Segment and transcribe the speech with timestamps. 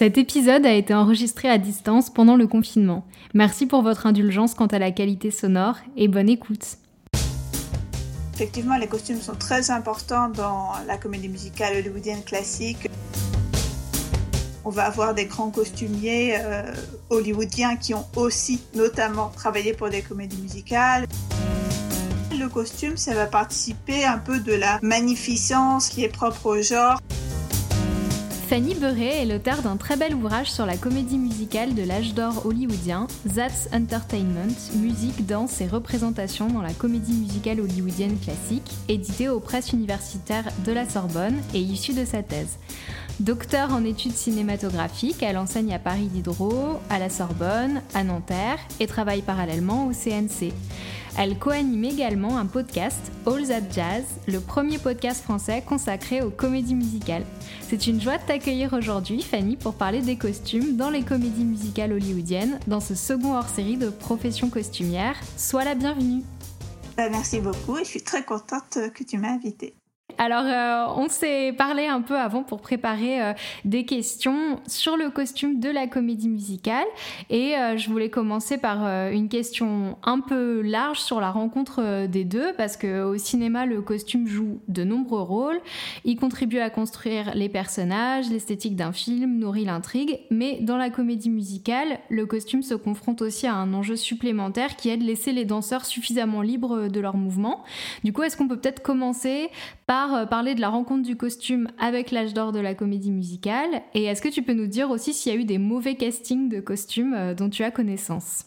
[0.00, 3.04] Cet épisode a été enregistré à distance pendant le confinement.
[3.34, 6.78] Merci pour votre indulgence quant à la qualité sonore et bonne écoute.
[8.32, 12.88] Effectivement, les costumes sont très importants dans la comédie musicale hollywoodienne classique.
[14.64, 16.62] On va avoir des grands costumiers euh,
[17.10, 21.04] hollywoodiens qui ont aussi notamment travaillé pour des comédies musicales.
[22.38, 26.98] Le costume, ça va participer un peu de la magnificence qui est propre au genre.
[28.50, 32.46] Fanny Beuret est l'auteur d'un très bel ouvrage sur la comédie musicale de l'âge d'or
[32.46, 39.38] hollywoodien, That's Entertainment, musique, danse et représentation dans la comédie musicale hollywoodienne classique, édité aux
[39.38, 42.58] presses universitaires de la Sorbonne et issu de sa thèse.
[43.20, 48.88] Docteur en études cinématographiques, elle enseigne à Paris Diderot, à la Sorbonne, à Nanterre et
[48.88, 50.52] travaille parallèlement au CNC.
[51.18, 56.74] Elle co-anime également un podcast, All That Jazz, le premier podcast français consacré aux comédies
[56.74, 57.24] musicales.
[57.68, 61.92] C'est une joie de t'accueillir aujourd'hui, Fanny, pour parler des costumes dans les comédies musicales
[61.92, 65.16] hollywoodiennes, dans ce second hors-série de Profession costumière.
[65.36, 66.22] Sois la bienvenue.
[66.96, 69.74] Bah, merci beaucoup et je suis très contente que tu m'aies invitée.
[70.18, 73.32] Alors, euh, on s'est parlé un peu avant pour préparer euh,
[73.64, 76.86] des questions sur le costume de la comédie musicale.
[77.28, 82.24] Et euh, je voulais commencer par une question un peu large sur la rencontre des
[82.24, 85.60] deux, parce qu'au cinéma, le costume joue de nombreux rôles.
[86.04, 90.20] Il contribue à construire les personnages, l'esthétique d'un film, nourrit l'intrigue.
[90.30, 94.88] Mais dans la comédie musicale, le costume se confronte aussi à un enjeu supplémentaire qui
[94.88, 97.64] est de laisser les danseurs suffisamment libres de leurs mouvements.
[98.04, 99.50] Du coup, est-ce qu'on peut peut-être commencer
[99.86, 103.82] par euh, parler de la rencontre du costume avec l'âge d'or de la comédie musicale.
[103.94, 106.48] Et est-ce que tu peux nous dire aussi s'il y a eu des mauvais castings
[106.48, 108.44] de costumes euh, dont tu as connaissance?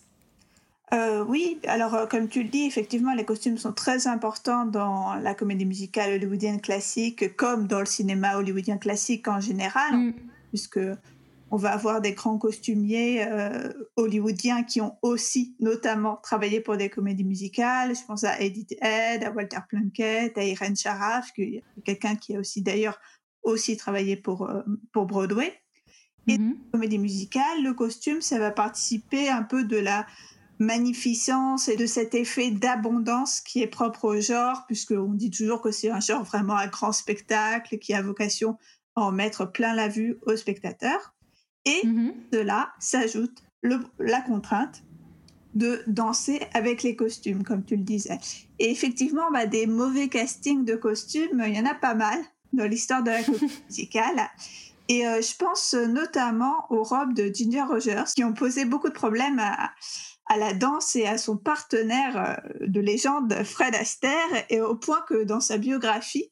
[0.93, 5.33] Euh, oui, alors comme tu le dis, effectivement, les costumes sont très importants dans la
[5.33, 10.13] comédie musicale hollywoodienne classique, comme dans le cinéma hollywoodien classique en général, mm.
[10.49, 10.79] puisque
[11.53, 16.89] on va avoir des grands costumiers euh, hollywoodiens qui ont aussi notamment travaillé pour des
[16.89, 17.95] comédies musicales.
[17.95, 21.31] Je pense à Edith Head, à Walter Plunkett, à Irene Sharaf,
[21.85, 22.99] quelqu'un qui a aussi d'ailleurs
[23.43, 25.53] aussi travaillé pour, euh, pour Broadway.
[26.27, 30.07] Et mm comédie musicale, le costume, ça va participer un peu de la
[30.57, 35.69] magnificence et de cet effet d'abondance qui est propre au genre, puisqu'on dit toujours que
[35.69, 38.57] c'est un genre vraiment un grand spectacle qui a vocation
[38.95, 41.13] à en mettre plein la vue aux spectateurs.
[41.65, 43.43] Et mmh cela s'ajoute
[43.99, 44.83] la contrainte
[45.53, 48.17] de danser avec les costumes, comme tu le disais.
[48.59, 52.19] Et effectivement, bah, des mauvais castings de costumes, il y en a pas mal
[52.53, 54.29] dans l'histoire de la comédie musicale.
[54.89, 58.93] Et euh, je pense notamment aux robes de Ginger Rogers, qui ont posé beaucoup de
[58.93, 59.71] problèmes à,
[60.27, 65.01] à la danse et à son partenaire euh, de légende, Fred Astaire, et au point
[65.07, 66.31] que dans sa biographie,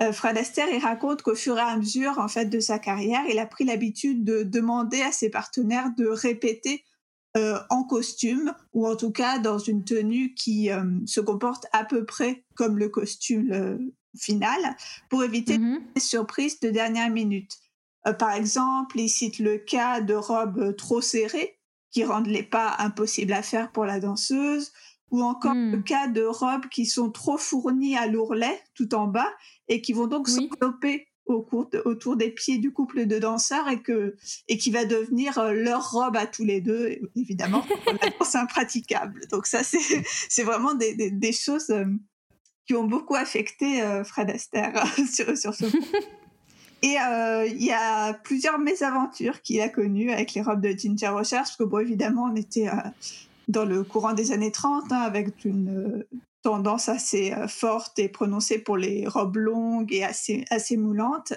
[0.00, 3.24] euh, Fred Astaire, il raconte qu'au fur et à mesure en fait de sa carrière,
[3.28, 6.84] il a pris l'habitude de demander à ses partenaires de répéter
[7.36, 11.84] euh, en costume ou en tout cas dans une tenue qui euh, se comporte à
[11.84, 14.76] peu près comme le costume final
[15.10, 15.80] pour éviter mm-hmm.
[15.94, 17.58] les surprises de dernière minute.
[18.18, 21.58] par exemple, il cite le cas de robes trop serrées
[21.90, 24.72] qui rendent les pas impossibles à faire pour la danseuse,
[25.10, 25.84] ou encore le mm.
[25.84, 29.30] cas de robes qui sont trop fournies à l'ourlet tout en bas
[29.68, 31.46] et qui vont donc s'envelopper au
[31.84, 34.16] autour des pieds du couple de danseurs et que
[34.48, 37.64] et qui va devenir euh, leur robe à tous les deux évidemment
[38.22, 39.20] c'est impraticable.
[39.30, 39.78] Donc ça c'est
[40.28, 41.84] c'est vraiment des, des, choses euh,
[42.66, 46.00] qui ont beaucoup affecté euh, Fred Astaire sur, sur ce point
[46.80, 46.96] et
[47.50, 51.56] il y a plusieurs mésaventures qu'il a connues avec les robes de Ginger Rogers parce
[51.56, 52.68] que bon évidemment on était
[53.48, 56.04] dans le courant des années 30 hein, avec une
[56.42, 61.32] tendance assez euh, forte et prononcée pour les robes longues et assez, assez moulantes.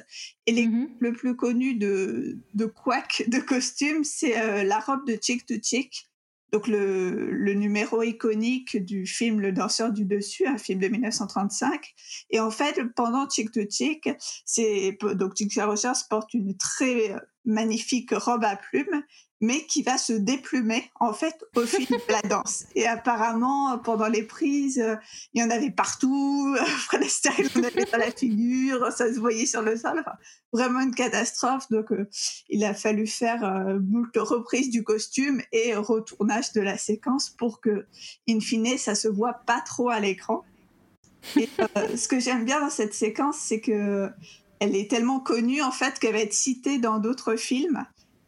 [0.45, 5.05] Et les, mmh le plus connu de, de quack de costume, c'est euh, la robe
[5.07, 6.07] de Chick to Chick.
[6.51, 11.93] Donc le, le, numéro iconique du film Le danseur du dessus, un film de 1935.
[12.29, 14.09] Et en fait, pendant Chick to Chick,
[14.45, 19.03] c'est donc Chick Rogers porte une très euh, magnifique robe à plumes
[19.41, 22.65] mais qui va se déplumer en fait au fil de la danse.
[22.75, 24.95] Et apparemment, pendant les prises, euh,
[25.33, 26.55] il y en avait partout.
[26.65, 30.03] Fred Astaire, il en avait dans la figure, ça se voyait sur le sol.
[30.53, 31.69] vraiment une catastrophe.
[31.71, 32.07] Donc, euh,
[32.49, 37.59] il a fallu faire euh, moult reprises du costume et retournage de la séquence pour
[37.59, 37.87] que,
[38.29, 40.43] in fine, ça se voit pas trop à l'écran.
[41.35, 41.49] Et
[41.95, 44.09] ce que j'aime bien dans cette séquence, c'est que
[44.59, 47.83] elle est tellement connue en fait qu'elle va être citée dans d'autres films.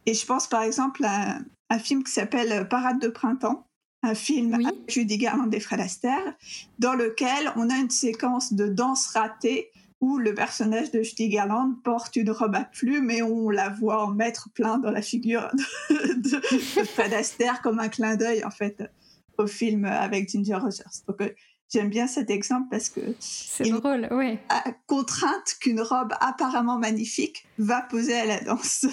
[0.06, 1.38] Et je pense par exemple à
[1.70, 3.66] un film qui s'appelle Parade de printemps,
[4.02, 6.34] un film avec Judy Garland et Fred Astaire,
[6.78, 9.70] dans lequel on a une séquence de danse ratée
[10.00, 14.10] où le personnage de Stigerland porte une robe à plumes et on la voit en
[14.10, 15.50] mettre plein dans la figure
[15.90, 18.82] de, Fred Astaire comme un clin d'œil en fait
[19.38, 20.84] au film avec Ginger Rogers.
[21.08, 21.30] Donc euh,
[21.72, 24.08] j'aime bien cet exemple parce que c'est drôle,
[24.86, 28.86] contrainte qu'une robe apparemment magnifique va poser à la danse.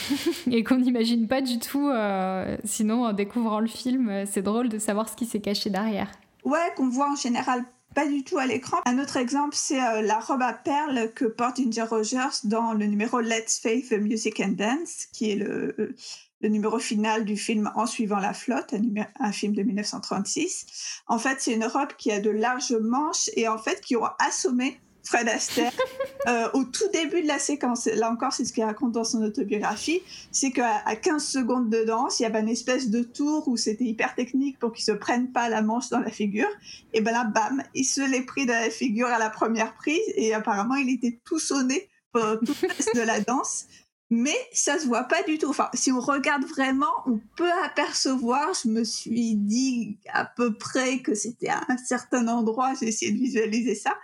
[0.50, 4.68] et qu'on n'imagine pas du tout, euh, sinon en découvrant le film, euh, c'est drôle
[4.68, 6.10] de savoir ce qui s'est caché derrière.
[6.44, 8.78] Ouais, qu'on voit en général pas du tout à l'écran.
[8.86, 12.86] Un autre exemple, c'est euh, la robe à perles que porte Ginger Rogers dans le
[12.86, 15.94] numéro Let's Faith Music and Dance, qui est le,
[16.42, 18.74] numéro final du film En suivant la flotte,
[19.20, 21.02] un, film de 1936.
[21.06, 24.08] En fait, c'est une robe qui a de larges manches et en fait qui ont
[24.18, 25.72] assommé Fred Astaire,
[26.28, 29.22] euh, au tout début de la séquence, là encore c'est ce qu'il raconte dans son
[29.22, 30.00] autobiographie,
[30.30, 33.84] c'est qu'à 15 secondes de danse, il y avait une espèce de tour où c'était
[33.84, 36.48] hyper technique pour qu'il se prenne pas la manche dans la figure,
[36.92, 40.00] et ben là, bam, il se l'est pris dans la figure à la première prise,
[40.14, 43.66] et apparemment il était tout sonné pendant tout le reste de la danse,
[44.14, 45.48] mais ça se voit pas du tout.
[45.48, 48.52] Enfin, si on regarde vraiment, on peut apercevoir.
[48.62, 52.74] Je me suis dit à peu près que c'était à un certain endroit.
[52.78, 53.96] J'ai essayé de visualiser ça,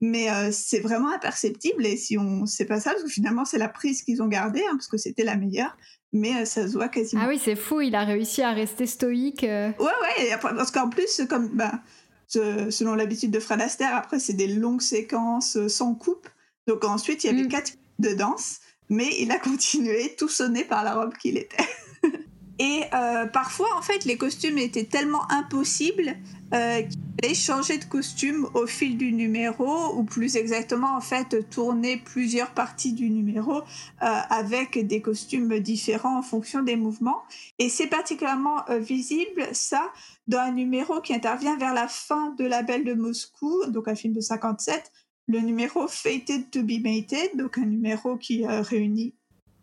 [0.00, 3.58] mais euh, c'est vraiment imperceptible et si on sait pas ça parce que finalement c'est
[3.58, 5.76] la prise qu'ils ont gardée hein, parce que c'était la meilleure
[6.12, 8.86] mais euh, ça se voit quasiment ah oui c'est fou il a réussi à rester
[8.86, 9.70] stoïque euh.
[9.78, 11.80] ouais ouais parce qu'en plus comme bah,
[12.28, 16.28] selon l'habitude de Fred Astaire après c'est des longues séquences sans coupe
[16.66, 17.48] donc ensuite il y avait mm.
[17.48, 18.60] quatre de danse
[18.90, 21.64] mais il a continué tout sonné par la robe qu'il était
[22.58, 26.16] Et euh, parfois, en fait, les costumes étaient tellement impossibles
[26.54, 31.48] euh, qu'il fallait changer de costume au fil du numéro, ou plus exactement, en fait,
[31.50, 33.60] tourner plusieurs parties du numéro euh,
[34.00, 37.22] avec des costumes différents en fonction des mouvements.
[37.58, 39.92] Et c'est particulièrement visible, ça,
[40.26, 43.94] dans un numéro qui intervient vers la fin de La Belle de Moscou, donc un
[43.94, 44.92] film de 57,
[45.28, 49.14] le numéro Fated to be Mated, donc un numéro qui réunit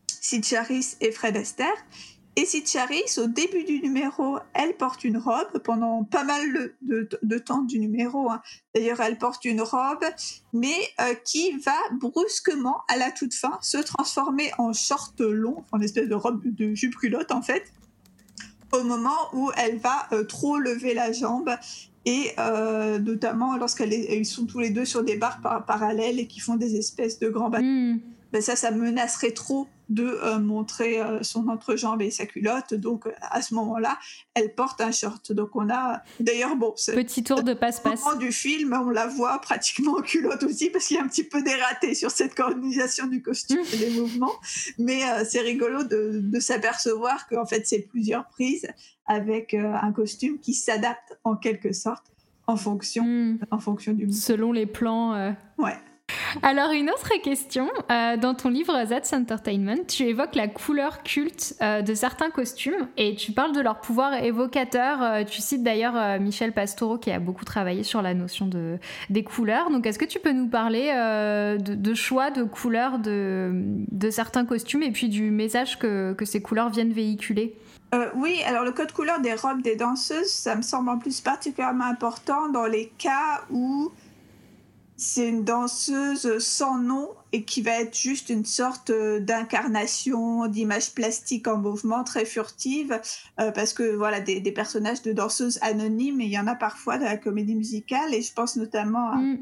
[0.08, 1.76] Sid Charis et Fred Astaire.
[2.36, 7.38] Et si Charis, au début du numéro, elle porte une robe pendant pas mal de,
[7.38, 8.32] temps du numéro.
[8.32, 8.42] Hein.
[8.74, 10.04] D'ailleurs, elle porte une robe,
[10.52, 15.80] mais euh, qui va brusquement, à la toute fin, se transformer en short long, en
[15.80, 17.72] espèce de robe de jupe culotte en fait,
[18.72, 21.52] au moment où elle va euh, trop lever la jambe.
[22.06, 26.58] Et euh, notamment lorsqu'ils sont tous les deux sur des barres parallèles et qui font
[26.58, 27.64] des espèces de grands bateaux.
[27.64, 28.00] Hmm.
[28.34, 32.74] Ben ça, ça menacerait trop de euh, montrer euh, son entrejambe et sa culotte.
[32.74, 34.00] Donc à ce moment-là,
[34.34, 35.32] elle porte un short.
[35.32, 38.02] Donc on a d'ailleurs bon petit tour de passe-passe.
[38.02, 41.04] Au moment du film, on la voit pratiquement en culotte aussi parce qu'il y a
[41.04, 44.34] un petit peu dératé sur cette coordination du costume et des mouvements.
[44.80, 48.68] Mais euh, c'est rigolo de, s'apercevoir qu'en fait c'est plusieurs prises
[49.06, 52.06] avec un costume qui s'adapte en quelque sorte
[52.48, 53.40] en fonction, hmm.
[53.52, 55.36] en fonction du Selon les plans.
[55.58, 55.78] Ouais.
[56.42, 57.70] Alors, une autre question.
[57.92, 62.88] Euh, dans ton livre That's Entertainment, tu évoques la couleur culte euh, de certains costumes
[62.98, 65.02] et tu parles de leur pouvoir évocateur.
[65.02, 68.78] Euh, tu cites d'ailleurs Michel Pastoureau qui a beaucoup travaillé sur la notion de,
[69.10, 69.70] des couleurs.
[69.70, 70.92] Donc, est-ce que tu peux nous parler
[71.60, 73.52] de, choix de couleurs de,
[73.92, 77.56] de, certains costumes et puis du message que, que ces couleurs viennent véhiculer?
[78.16, 81.86] Oui, alors le code couleur des robes des danseuses, ça me semble en plus particulièrement
[81.86, 83.92] important dans les cas où
[84.96, 90.94] c'est une danseuse sans nom et qui va être juste une sorte euh, d'incarnation d'image
[90.94, 93.00] plastique en mouvement très furtive
[93.40, 96.98] euh, parce que voilà des, personnages de danseuses anonymes et il y en a parfois
[96.98, 99.40] dans la comédie musicale et je pense notamment mm.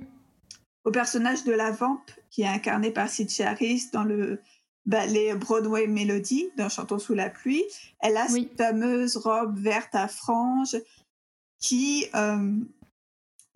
[0.86, 4.40] au personnage de la vamp qui est incarné par Sid Charis dans le
[4.86, 7.64] ballet Broadway Melody dans Chantons sous la pluie.
[8.00, 10.78] Elle a cette fameuse robe verte à franges
[11.60, 12.54] qui euh,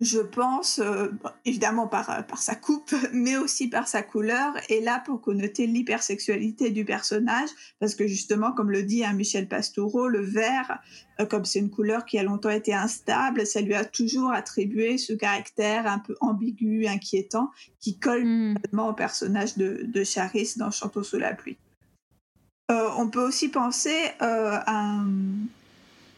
[0.00, 1.08] je pense, euh,
[1.46, 5.66] évidemment par, euh, par sa coupe, mais aussi par sa couleur, et là pour connoter
[5.66, 7.48] l'hypersexualité du personnage,
[7.80, 10.80] parce que justement, comme le dit hein, Michel Pastoureau, le vert,
[11.20, 14.98] euh, comme c'est une couleur qui a longtemps été instable, ça lui a toujours attribué
[14.98, 17.50] ce caractère un peu ambigu, inquiétant,
[17.80, 18.78] qui colle mmh.
[18.78, 21.56] au personnage de, de Charis dans Chantons sous la pluie.
[22.68, 25.06] on peut aussi penser à un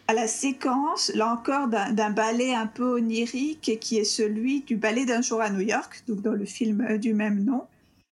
[0.09, 5.05] à la séquence, là encore, d'un ballet un peu onirique qui est celui du ballet
[5.05, 7.67] d'un jour à New York, donc dans le film euh, du même nom.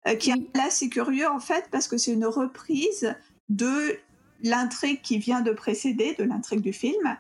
[0.08, 3.14] Euh, qui là, c'est curieux en fait parce que c'est une reprise
[3.50, 3.98] de
[4.42, 7.18] l'intrigue qui vient de précéder, de l'intrigue du film,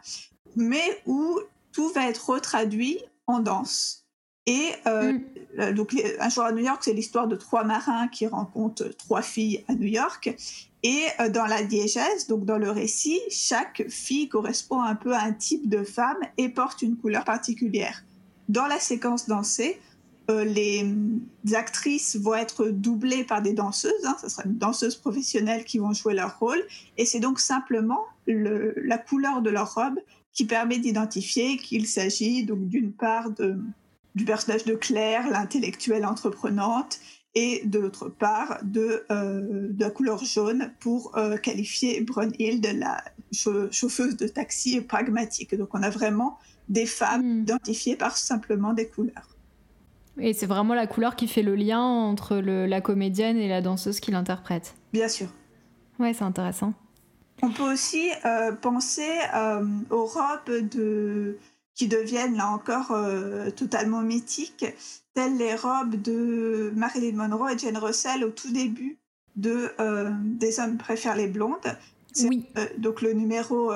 [0.56, 1.38] mais où
[1.74, 4.01] tout va être retraduit en danse.
[4.48, 5.14] Et euh,
[5.58, 5.74] mm.
[5.74, 9.64] donc, un jour à New York, c'est l'histoire de trois marins qui rencontrent trois filles
[9.68, 10.36] à New York
[10.84, 15.22] et euh, dans la diégèse, donc dans le récit, chaque fille correspond un peu à
[15.22, 18.04] un type de femme et porte une couleur particulière.
[18.50, 19.80] Dans la séquence dansée,
[20.32, 20.86] euh, les
[21.54, 25.94] actrices vont être doublées par des danseuses, hein, ce sera des danseuses professionnelles qui vont
[25.94, 26.62] jouer leur rôle,
[26.98, 30.00] et c'est donc simplement la couleur de leur robe
[30.34, 33.58] qui permet d'identifier qu'il s'agit donc d'une part de,
[34.16, 37.00] du personnage de Claire, l'intellectuelle entreprenante,
[37.34, 43.02] et de l'autre part de, euh, de, la couleur jaune pour euh, qualifier Brunhild, la
[43.32, 45.56] chauffeuse de taxi pragmatique.
[45.56, 46.38] Donc on a vraiment
[46.68, 47.42] des femmes hmm.
[47.44, 49.38] identifiées par simplement des couleurs.
[50.20, 53.62] Et c'est vraiment la couleur qui fait le lien entre le, la comédienne et la
[53.62, 54.76] danseuse qui l'interprète.
[54.92, 55.28] Bien sûr.
[56.00, 56.74] Ouais, c'est intéressant.
[57.42, 61.38] On peut aussi euh, penser euh, aux robes de...
[61.76, 64.66] qui deviennent là encore euh, totalement mythiques,
[65.14, 68.98] telles les robes de Marilyn Monroe et Jane Russell au tout début
[69.36, 69.72] de
[70.38, 71.78] Des hommes préfèrent les blondes.
[72.20, 72.46] Oui.
[72.78, 73.72] donc le numéro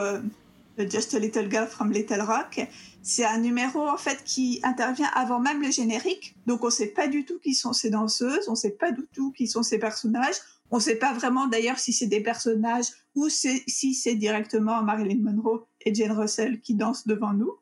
[0.78, 2.68] Just a Little Girl from Little Rock.
[3.02, 6.88] C'est un numéro en fait qui intervient avant même le générique, donc on ne sait
[6.88, 9.64] pas du tout qui sont ces danseuses, on ne sait pas du tout qui sont
[9.64, 10.36] ces personnages,
[10.72, 15.22] on ne sait pas vraiment d'ailleurs si c'est des personnages ou si c'est directement Marilyn
[15.22, 17.54] Monroe et Jane Russell qui dansent devant nous.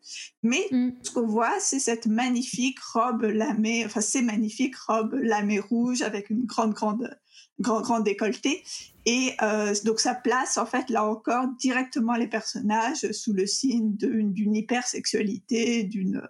[0.42, 0.92] Mais mm.
[1.04, 6.30] ce qu'on voit, c'est cette magnifique robe lamée, enfin ces magnifiques robes lamées rouges avec
[6.30, 7.18] une grande, grande,
[7.60, 8.64] grand, grand décolleté.
[9.06, 13.96] Et euh, donc ça place en fait là encore directement les personnages sous le signe
[13.96, 16.22] d'une hypersexualité, d'une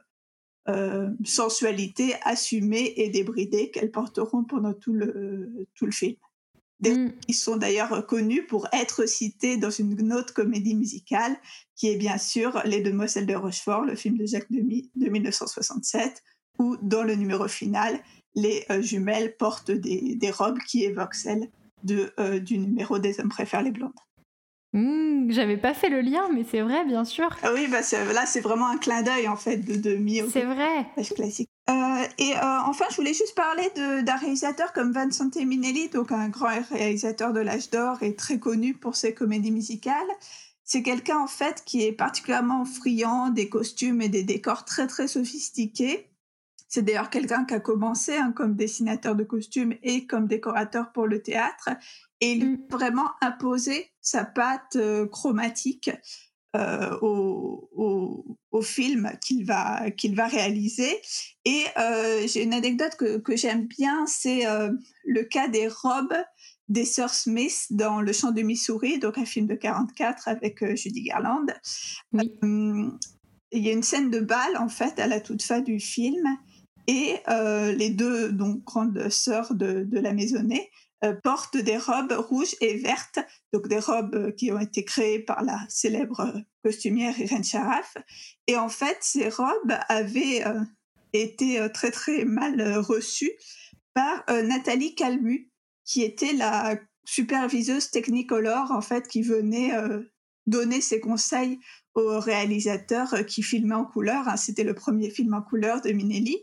[0.70, 6.16] euh, sensualité assumée et débridée qu'elles porteront pendant tout le, tout le film.
[6.82, 7.10] Mm.
[7.28, 11.36] Ils sont d'ailleurs connus pour être cités dans une autre comédie musicale
[11.76, 16.24] qui est bien sûr Les Demoiselles de Rochefort, le film de Jacques Demy de 1967,
[16.60, 18.00] où dans le numéro final,
[18.36, 21.50] les euh, jumelles portent des, des, robes qui évoquent celles
[21.84, 23.92] de, euh, du numéro des hommes préfèrent les blondes.
[24.74, 27.30] Mmh, J'avais pas fait le lien, mais c'est vrai, bien sûr.
[27.44, 27.82] Ah oui, bah
[28.14, 30.88] là, c'est vraiment un clin d'œil en fait de demi C'est vrai.
[31.16, 31.50] classique.
[31.70, 32.34] Euh, et
[32.66, 33.70] enfin, je voulais juste parler
[34.04, 38.74] d'un réalisateur comme Vincent Minelli, donc un grand réalisateur de l'âge d'or et très connu
[38.74, 39.96] pour ses comédies musicales.
[40.66, 45.08] C'est quelqu'un en fait qui est particulièrement friand des costumes et des décors très très
[45.08, 46.10] sophistiqués.
[46.68, 51.06] C'est d'ailleurs quelqu'un qui a commencé hein, comme dessinateur de costumes et comme décorateur pour
[51.06, 51.70] le théâtre.
[52.24, 52.58] Et il mm.
[52.70, 55.92] vraiment imposé sa patte euh, chromatique
[56.56, 61.02] euh, au, film qu'il va, qu'il va réaliser.
[61.44, 64.44] Et euh, j'ai une anecdote que, que j'aime bien, c'est
[65.04, 66.16] le cas des robes
[66.70, 71.04] des sœurs Smith dans Le Chant du Missouri, donc un film de 44 avec Judy
[71.04, 71.48] Garland.
[72.14, 72.94] il
[73.52, 76.26] y a une scène de bal, en fait, à la toute fin du film,
[76.88, 77.18] et
[77.76, 80.70] les deux donc, grandes sœurs de, de la maisonnée
[81.24, 83.20] portent des robes rouges et vertes,
[83.52, 86.34] donc des robes qui ont été créées par la célèbre
[86.64, 87.98] costumière Irène Charaf.
[88.48, 90.62] Et en fait, ces robes avaient euh,
[91.14, 93.34] été très très mal reçues
[93.94, 95.52] par Nathalie Calmu,
[95.86, 99.72] qui était la superviseuse Technicolor en fait qui venait
[100.48, 101.60] donner ses conseils
[101.96, 104.28] au réalisateur euh, qui filmait en couleur.
[104.28, 104.38] Hein.
[104.38, 106.38] C'était le premier film en couleur de Minelli.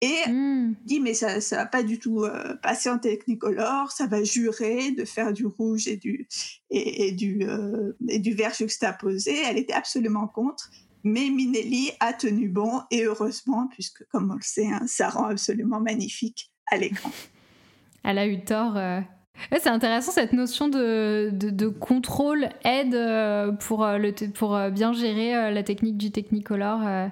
[0.00, 0.76] Et mmh.
[0.84, 4.92] dit, mais ça ça va pas du tout euh, passer en Technicolor, ça va jurer
[4.92, 6.28] de faire du rouge et du,
[6.70, 9.34] et, du, euh, et du vert juxtaposé.
[9.44, 10.70] Elle était absolument contre.
[11.04, 15.26] Mais Minelli a tenu bon, et heureusement, puisque comme on le sait, hein, ça rend
[15.26, 17.10] absolument magnifique à l'écran.
[18.02, 18.76] Elle a eu tort
[19.52, 24.92] c'est intéressant cette notion de, de, contrôle aide euh, pour, euh, le, pour euh, bien
[24.92, 27.10] gérer la technique du Technicolor.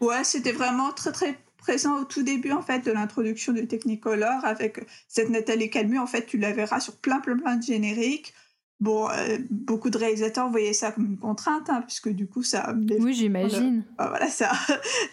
[0.00, 4.44] Ouais, c'était vraiment très très présent au tout début en fait de l'introduction du Technicolor
[4.44, 5.98] avec cette Nathalie Calmu.
[5.98, 8.34] En fait, tu la verras sur plein plein plein de génériques.
[8.80, 9.08] Bon,
[9.50, 12.74] beaucoup de réalisateurs voyaient ça comme une contrainte, hein, puisque du coup, ça.
[12.98, 13.84] Oui, j'imagine.
[13.98, 14.52] voilà, ça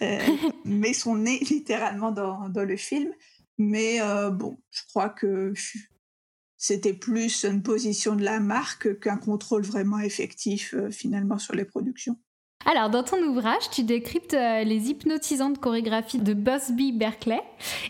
[0.64, 3.12] met son nez littéralement dans, dans le film.
[3.58, 3.98] Mais
[4.32, 5.52] bon, je crois que
[6.58, 11.64] c'était plus une position de la marque qu'un contrôle vraiment effectif euh, finalement sur les
[11.64, 12.16] productions.
[12.66, 17.40] Alors, dans ton ouvrage, tu décryptes euh, les hypnotisantes chorégraphies de Busby Berkeley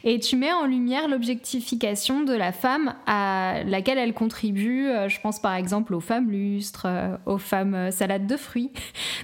[0.05, 4.87] et tu mets en lumière l'objectification de la femme à laquelle elle contribue.
[4.87, 6.87] Euh, je pense par exemple aux femmes lustres,
[7.25, 8.71] aux femmes salades de fruits.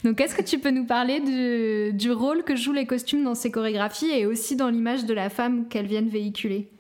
[0.05, 3.35] Donc, est-ce que tu peux nous parler du, du rôle que jouent les costumes dans
[3.35, 6.74] ces chorégraphies et aussi dans l'image de la femme qu'elles viennent véhiculer?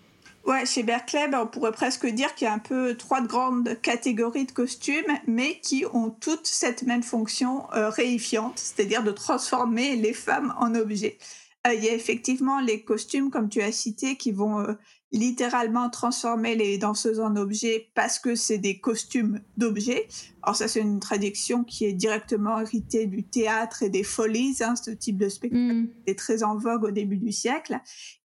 [0.47, 3.81] Ouais, chez Berkeley, ben, on pourrait presque dire qu'il y a un peu trois grandes
[3.81, 9.97] catégories de costumes, mais qui ont toutes cette même fonction euh, réifiante, c'est-à-dire de transformer
[9.97, 11.19] les femmes en objets.
[11.67, 14.67] il y a effectivement les costumes, comme tu as cité, qui vont
[15.15, 20.09] littéralement transformer les danseuses en objets parce que c'est des costumes d'objets.
[20.43, 24.57] Alors ça, c'est une traduction qui est directement héritée du théâtre et des folies.
[24.61, 25.89] Hein, ce type de spectacle mm.
[26.07, 27.79] est très en vogue au début du siècle.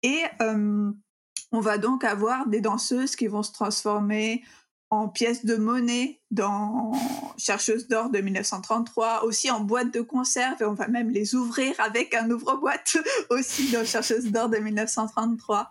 [0.05, 0.93] Et euh,
[1.53, 4.43] on va donc avoir des danseuses qui vont se transformer
[4.91, 6.93] en pièces de monnaie dans
[7.37, 11.75] Chercheuse d'or de 1933, aussi en boîte de conserve, et on va même les ouvrir
[11.79, 12.97] avec un ouvre-boîte
[13.31, 15.69] aussi dans Chercheuse d'or de 1933,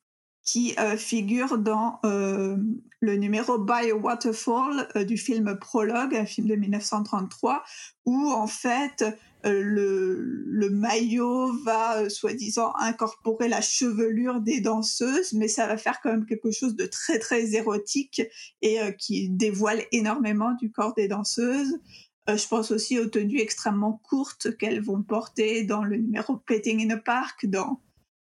[0.44, 2.56] qui euh, figure dans euh,
[3.04, 7.62] le numéro By a Waterfall euh, du film Prologue, un film de 1933,
[8.06, 9.04] où en fait
[9.44, 16.10] le, le, maillot va soi-disant incorporer la chevelure des danseuses, mais ça va faire quand
[16.10, 18.22] même quelque chose de très très érotique
[18.62, 21.78] et qui dévoile énormément du corps des danseuses.
[22.26, 26.94] je pense aussi aux tenues extrêmement courtes qu'elles vont porter dans le numéro Petting in
[26.94, 27.82] a Park, dans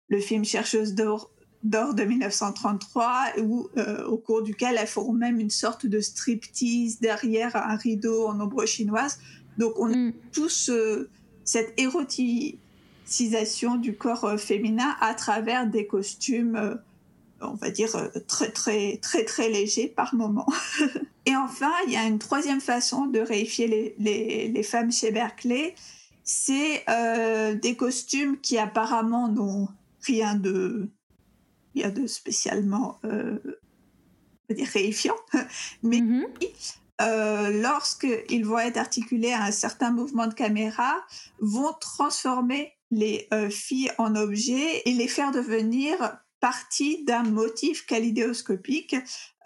[0.07, 1.33] le film Chercheuse d'or
[1.65, 7.01] d'or de 1933, où, euh, au cours duquel elles feront même une sorte de striptease
[7.01, 9.19] derrière un rideau en ombre chinoise.
[9.57, 10.13] Donc on a mm.
[10.33, 10.71] tous
[11.45, 16.75] cette éroticisation du corps euh, féminin à travers des costumes, euh,
[17.41, 17.91] on va dire,
[18.29, 20.47] très très très très légers par moment.
[21.27, 25.11] Et enfin, il y a une troisième façon de réifier les, les, les femmes chez
[25.11, 25.75] Berkeley,
[26.25, 26.85] c'est
[27.63, 29.69] des costumes qui apparemment n'ont
[30.01, 30.89] rien de
[31.85, 33.39] a de spécialement euh,
[34.51, 35.17] réifiant,
[35.83, 36.27] mais mm-hmm.
[37.03, 40.95] euh, lorsqu'ils vont être articulés à un certain mouvement de caméra,
[41.41, 48.95] vont transformer les euh, filles en objets et les faire devenir partie d'un motif kalidéoscopique,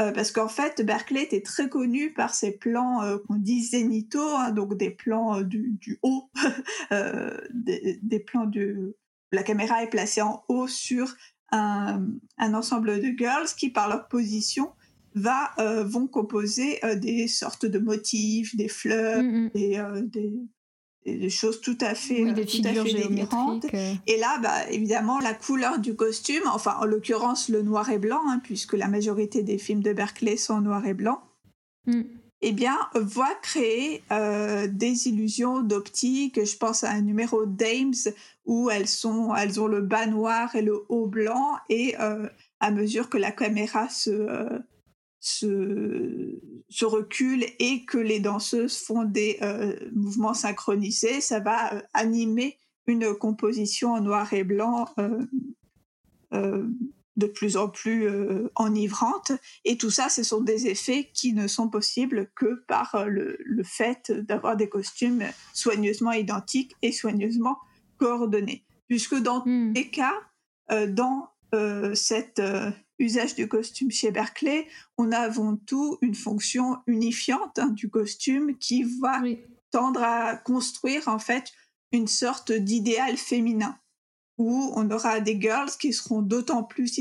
[0.03, 4.51] euh, parce qu'en fait, Berkeley était très connu par ses plans qu'on dit zénithaux, hein,
[4.51, 6.31] donc des plans du, du, haut,
[7.51, 8.95] des, des, plans de...
[9.33, 11.17] La caméra est placée en haut sur
[11.53, 14.71] un, ensemble de girls qui, par leur position,
[15.15, 19.51] va, euh, vont composer euh, des sortes de motifs, des fleurs, mm, mm.
[19.57, 20.33] Euh, des,
[21.05, 25.35] des, choses tout à fait, oui, des tout à fait Et là, bah, évidemment, la
[25.35, 29.59] couleur du costume, enfin en l'occurrence le noir et blanc, hein, puisque la majorité des
[29.59, 31.21] films de Berkeley sont noir et blanc.
[31.87, 32.03] Mm
[32.43, 36.45] eh bien, va créer euh, des illusions d'optique.
[36.45, 37.95] Je pense à un numéro d'Ames
[38.45, 42.29] où elles, sont, elles ont le bas noir et le haut blanc, et euh,
[42.59, 44.59] à mesure que la caméra se, euh,
[46.83, 49.39] recule et que les danseuses font des
[49.95, 54.89] mouvements synchronisés, ça va animer une composition en noir et blanc
[57.17, 59.33] de plus en plus euh, enivrante.
[59.65, 63.63] Et tout ça, ce sont des effets qui ne sont possibles que par euh, le,
[63.65, 67.59] fait d'avoir des costumes soigneusement identiques et soigneusement
[67.99, 68.65] coordonnés.
[68.89, 69.73] Puisque dans tous hmm.
[69.75, 70.15] les cas,
[70.71, 71.29] euh, dans
[71.93, 72.41] cet
[72.99, 78.57] usage du costume chez Berkeley, on a avant tout une fonction unifiante hein, du costume
[78.57, 79.21] qui va
[79.71, 81.53] tendre à construire en fait
[81.93, 83.77] une sorte d'idéal féminin
[84.39, 86.99] où on aura des girls qui seront d'autant plus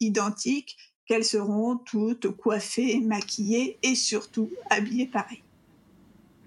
[0.00, 5.42] identiques qu'elles seront toutes coiffées, maquillées et surtout habillées pareil.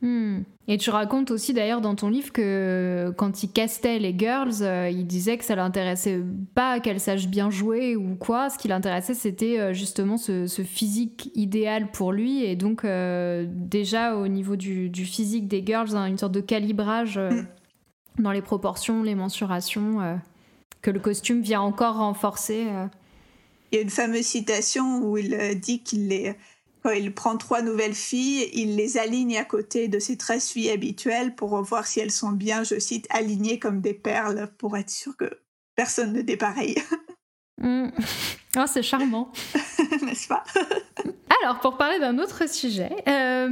[0.03, 0.41] Hmm.
[0.67, 4.89] Et tu racontes aussi d'ailleurs dans ton livre que quand il castait les girls, euh,
[4.89, 6.21] il disait que ça l'intéressait
[6.55, 8.49] pas qu'elles sachent bien jouer ou quoi.
[8.49, 12.43] Ce qui l'intéressait, c'était euh, justement ce, physique idéal pour lui.
[12.43, 17.17] Et donc, euh, déjà au niveau du, physique des girls, hein, une sorte de calibrage
[17.17, 17.45] hmm.
[18.19, 20.19] Dans les proportions, les mensurations
[20.83, 22.67] que le costume vient encore renforcer.
[22.69, 22.85] Euh.
[23.71, 26.35] Il y a une fameuse citation où il euh, dit qu'il les,
[26.83, 30.69] quand il prend trois nouvelles filles, il les aligne à côté de ses 13 filles
[30.69, 34.91] habituelles pour voir si elles sont bien, je cite, alignées comme des perles pour être
[34.91, 35.39] sûr que
[35.75, 36.75] personne ne dépareille.
[37.59, 37.89] Mm.
[38.57, 39.31] Oh, c'est charmant.
[40.05, 40.43] N'est-ce pas
[41.43, 43.47] Alors, pour parler d'un autre sujet, euh,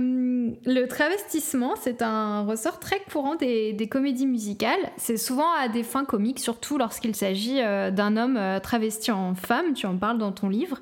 [0.65, 4.79] le travestissement, c'est un ressort très courant des, comédies musicales.
[4.97, 9.35] C'est souvent à des fins comiques, surtout lorsqu'il s'agit euh, d'un homme euh, travesti en
[9.35, 9.73] femme.
[9.73, 10.77] Tu en parles dans ton livre.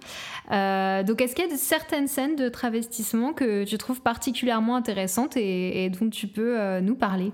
[0.49, 5.89] donc, est-ce qu'il y a certaines scènes de travestissement que tu trouves particulièrement intéressantes et
[5.89, 7.31] dont tu peux nous parler?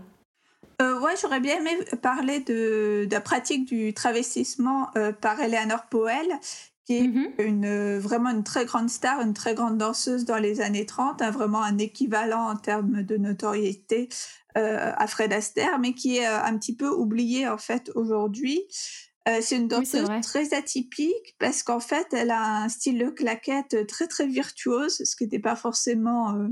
[0.82, 5.86] Euh, ouais, j'aurais bien aimé parler de, de, la pratique du travestissement euh, par Eleanor
[5.90, 6.28] Powell,
[6.86, 7.42] qui est mm-hmm.
[7.42, 11.32] une, vraiment une très grande star, une très grande danseuse dans les années 30, hein,
[11.32, 14.10] vraiment un équivalent en termes de notoriété
[14.58, 18.64] euh, à Fred Astaire, mais qui est un petit peu oublié en fait aujourd'hui.
[19.42, 24.08] c'est une danseuse très atypique parce qu'en fait, elle a un style de claquette très
[24.08, 26.48] très virtuose, ce qui n'était pas forcément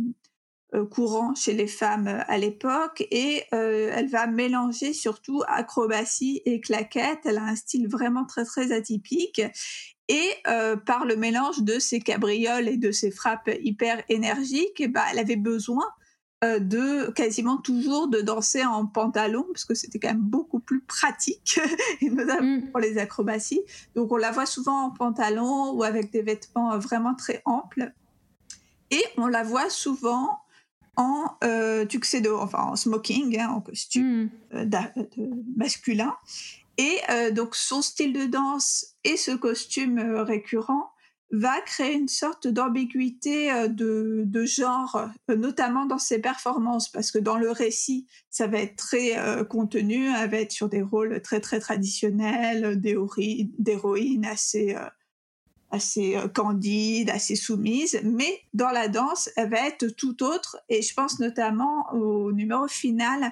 [0.76, 6.42] euh, courant chez les femmes euh, à l'époque et euh, elle va mélanger surtout acrobatie
[6.46, 7.20] et claquette.
[7.26, 9.40] Elle a un style vraiment très très atypique
[10.10, 10.30] et
[10.86, 15.38] par le mélange de ses cabrioles et de ses frappes hyper énergiques, bah, elle avait
[15.38, 15.86] besoin
[16.44, 21.58] de quasiment toujours de danser en pantalon parce que c'était quand même beaucoup plus pratique
[22.02, 22.72] et notamment mm.
[22.72, 23.62] pour les acrobaties.
[23.96, 27.94] Donc on la voit souvent en pantalon ou avec des vêtements vraiment très amples.
[28.92, 30.44] Et on la voit souvent
[30.96, 34.66] en euh, tuxedo, enfin en smoking, hein, en costume euh,
[35.56, 36.14] masculin.
[36.78, 40.92] Et euh, donc son style de danse et ce costume récurrent
[41.32, 47.50] va créer une sorte d'ambiguïté de, genre, notamment dans ses performances, parce que dans le
[47.50, 49.16] récit, ça va être très
[49.50, 54.76] contenu, elle va être sur des rôles très très traditionnels, d'héroïne assez
[55.74, 60.58] assez euh, candide, assez soumise, mais dans la danse, elle va être tout autre.
[60.70, 63.32] Et je pense notamment au numéro final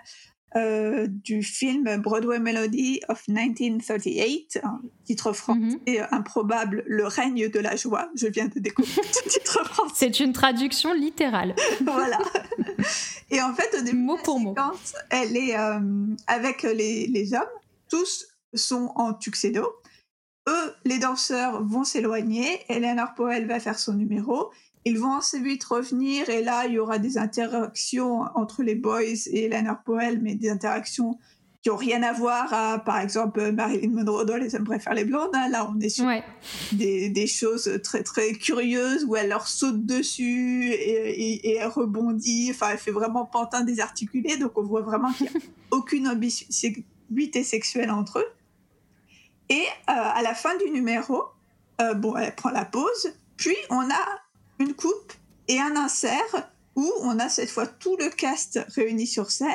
[0.56, 4.62] euh, du film Broadway Melody of 1938,
[5.06, 6.08] titre français mhm.
[6.12, 8.10] improbable, Le règne de la joie.
[8.16, 9.94] Je viens de découvrir ce titre français.
[9.96, 11.56] C'est une traduction littérale.
[11.86, 12.20] voilà.
[13.30, 14.56] Et en fait, au début, mot pour mot.
[15.10, 15.80] elle est euh,
[16.28, 17.44] avec les, les hommes,
[17.90, 19.66] tous sont en tuxedo
[20.48, 24.52] eux, les danseurs vont s'éloigner, Eleanor Powell va faire son numéro,
[24.86, 29.46] ils vont ensuite revenir et là, il y aura des interactions entre les boys et
[29.46, 31.18] Eleanor Powell, mais des interactions
[31.62, 35.06] qui n'ont rien à voir à, par exemple, Marilyn Monroe dans Les hommes préfèrent les
[35.06, 35.30] blondes.
[35.34, 35.48] Hein.
[35.50, 36.10] Là, on est sur
[36.72, 42.50] des, des, choses très, très curieuses où elle leur saute dessus et, et, elle rebondit.
[42.50, 44.38] Enfin, elle fait vraiment pantin désarticulé.
[44.38, 45.40] Donc, on voit vraiment qu'il n'y a
[45.72, 48.28] aucune ambiguïté sexuelle entre eux.
[49.50, 51.26] Et euh, à la fin du numéro,
[51.80, 54.22] euh, bon, elle prend la pause, puis on a
[54.62, 55.14] une coupe
[55.48, 59.50] et un insert où on a cette fois tout le cast réuni sur scène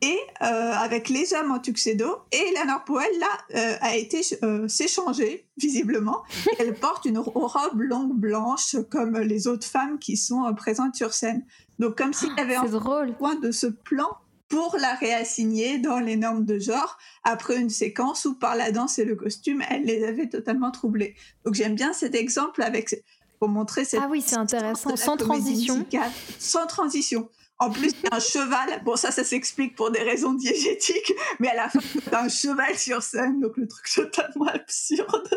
[0.00, 4.22] et euh, avec les hommes en tuxedo et Eleanor Powell là a été
[4.66, 6.24] s'échanger visiblement.
[6.58, 11.44] Elle porte une robe longue blanche comme les autres femmes qui sont présentes sur scène.
[11.78, 12.66] Donc comme s'il y avait un
[13.12, 14.08] point de ce plan
[14.52, 18.98] pour la réassigner dans les normes de genre après une séquence où par la danse
[18.98, 21.14] et le costume, elle les avait totalement troublés.
[21.46, 23.02] Donc j'aime bien cet exemple avec
[23.42, 25.84] pour montrer cette Ah oui, c'est intéressant, sans transition.
[26.38, 27.28] Sans transition.
[27.58, 28.84] En plus, un cheval.
[28.84, 31.80] Bon, ça, ça s'explique pour des raisons diégétiques, mais à la fin,
[32.12, 35.28] un cheval sur scène, donc le truc totalement absurde.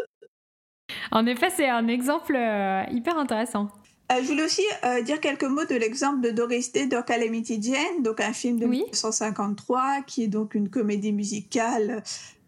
[1.11, 3.69] En effet, c'est un exemple euh, hyper intéressant.
[4.11, 7.59] Euh, je voulais aussi euh, dire quelques mots de l'exemple de Doris Day dans Calamity
[7.59, 12.03] Jane, donc un film de 1953 qui est donc une comédie musicale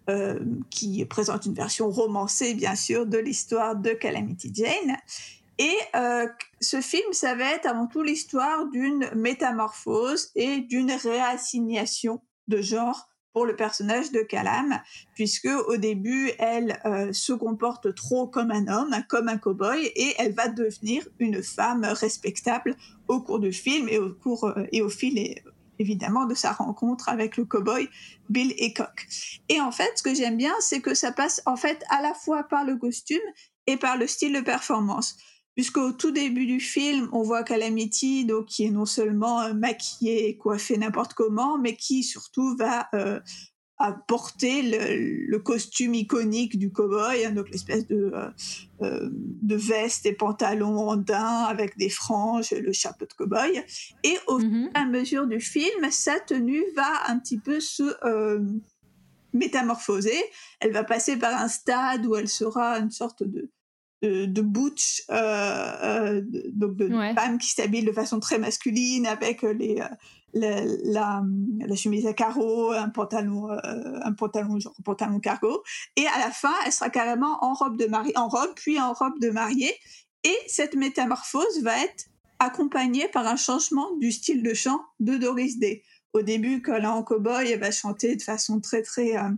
[0.10, 0.40] euh,
[0.70, 4.96] qui présente une version romancée, bien sûr, de l'histoire de Calamity Jane.
[5.60, 5.76] Et
[6.62, 13.10] ce film, ça va être avant tout l'histoire d'une métamorphose et d'une réassignation de genre
[13.38, 14.82] pour le personnage de Calam,
[15.14, 20.16] puisque au début, elle euh, se comporte trop comme un homme, comme un cow-boy, et
[20.18, 22.76] elle va devenir une femme respectable
[23.08, 25.36] au cours du film et au, cours, euh, et au fil
[25.78, 27.88] évidemment de sa rencontre avec le cow-boy
[28.28, 29.08] Bill Hickok.
[29.50, 32.16] Et en fait, ce que j'aime bien, c'est que ça passe en fait à la
[32.16, 33.20] fois par le costume
[33.68, 35.16] et par le style de performance
[35.58, 40.30] puisqu'au tout début du film, on voit Calamity, donc, qui est non seulement euh, maquillée
[40.30, 43.20] et coiffée n'importe comment, mais qui surtout va euh,
[43.80, 48.12] apporter le, costume iconique du cowboy, hein, donc l'espèce de,
[48.84, 53.64] euh, de veste et pantalon en daim avec des franges, le chapeau de cowboy.
[54.04, 54.62] Et au mm-hmm.
[54.62, 57.96] fur et à mesure du film, sa tenue va un petit peu se
[59.34, 60.24] métamorphoser.
[60.60, 63.50] Elle va passer par un stade où elle sera une sorte de
[64.02, 69.82] de, butch, euh, euh, donc de, femmes qui s'habillent de façon très masculine avec les,
[70.36, 71.24] euh, la,
[71.76, 75.64] chemise à carreaux, un pantalon, euh, un pantalon, genre pantalon cargo.
[75.96, 78.94] Et à la fin, elle sera carrément en robe de mariée, en robe, puis en
[78.94, 79.74] robe de mariée.
[80.24, 82.06] Et cette métamorphose va être
[82.40, 85.84] accompagnée par un changement du style de chant de Doris Day.
[86.14, 89.30] Au début, quand elle est en cowboy, elle va chanter de façon très, très euh,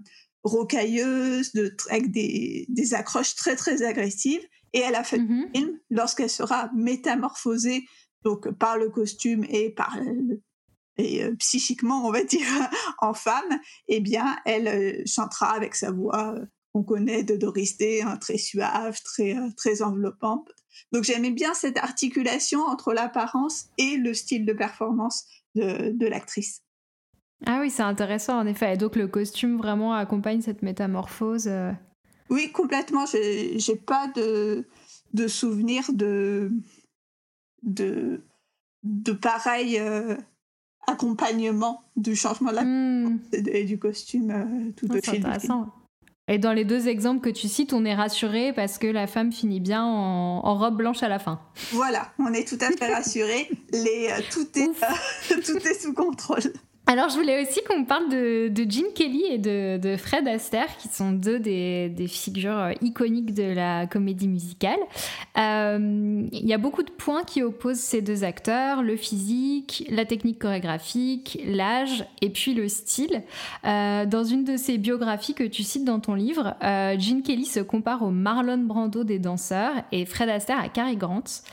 [0.44, 4.42] rocailleuse, de, avec des, des, accroches très, très agressives.
[4.74, 7.86] Et elle a fait mm film lorsqu'elle sera métamorphosée
[8.24, 9.98] donc par le costume et par
[11.00, 12.46] et euh, psychiquement, on va dire,
[13.00, 17.78] en femme, eh bien, elle euh, chantera avec sa voix euh, qu'on connaît de Doris
[17.78, 20.52] Day, hein, très suave, très, très enveloppante.
[20.92, 25.26] Donc j'aimais bien cette articulation entre l'apparence et le style de performance
[25.56, 26.62] de, de l'actrice.
[27.46, 28.74] Ah oui, c'est intéressant en effet.
[28.74, 31.50] Et donc le costume vraiment accompagne cette métamorphose.
[32.30, 33.06] Oui, complètement.
[33.06, 34.68] J'ai pas de,
[35.14, 36.52] de souvenir de,
[37.64, 38.22] de,
[38.84, 39.80] de pareil
[40.90, 43.20] accompagnement du changement de la hmm.
[43.34, 45.26] et du costume euh, tout au fil
[46.28, 49.32] Et dans les deux exemples que tu cites, on est rassuré parce que la femme
[49.32, 51.40] finit bien en, robe blanche à la fin.
[51.72, 53.50] Voilà, on est tout à fait rassuré.
[53.72, 54.72] Les, euh, tout, est,
[55.46, 56.54] tout est sous contrôle.
[56.92, 60.88] Alors, je voulais aussi qu'on parle de, de, Gene Kelly et de, Fred Astaire, qui
[60.88, 64.80] sont deux des, figures euh, iconiques de la comédie musicale.
[65.38, 70.04] Euh, il y a beaucoup de points qui opposent ces deux acteurs le physique, la
[70.04, 73.22] technique chorégraphique, l'âge et puis le style.
[73.66, 77.60] Euh, dans une de ces biographies que tu cites dans ton livre, Gene Kelly se
[77.60, 81.44] compare au Marlon Brando des danseurs et Fred Astaire à Cary Grant.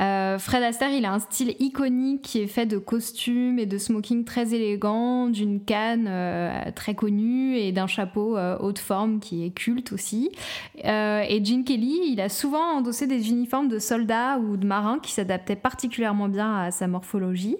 [0.00, 3.76] Euh, Fred Astaire, il a un style iconique qui est fait de costumes et de
[3.76, 9.44] smoking très élégants, d'une canne euh, très connue et d'un chapeau euh, haute forme qui
[9.44, 10.30] est culte aussi.
[10.76, 15.12] et Gene Kelly, il a souvent endossé des uniformes de soldats ou de marins qui
[15.12, 17.56] s'adaptaient particulièrement bien à sa morphologie.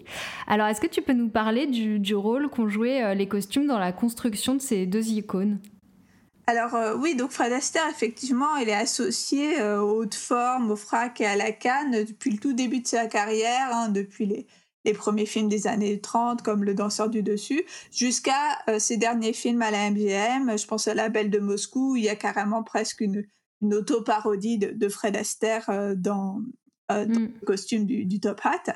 [0.47, 3.79] Alors, est-ce que tu peux nous parler du, du rôle qu'ont joué les costumes dans
[3.79, 5.59] la construction de ces deux icônes?
[6.51, 10.77] Alors euh, oui, donc Fred Astaire, effectivement, il est associé euh, aux hautes formes, au
[10.77, 14.47] frac et à la canne depuis le tout début de sa carrière, hein, depuis les,
[14.85, 19.33] les, premiers films des années 30 comme Le danseur du dessus, jusqu'à euh, ses derniers
[19.33, 20.59] films à la MGM.
[20.59, 23.25] Je pense à La Belle de Moscou, où il y a carrément presque une,
[23.63, 26.41] une auto-parodie de, Fred Astaire dans,
[26.91, 27.29] mm.
[27.41, 28.75] le costume du, du Top Hat.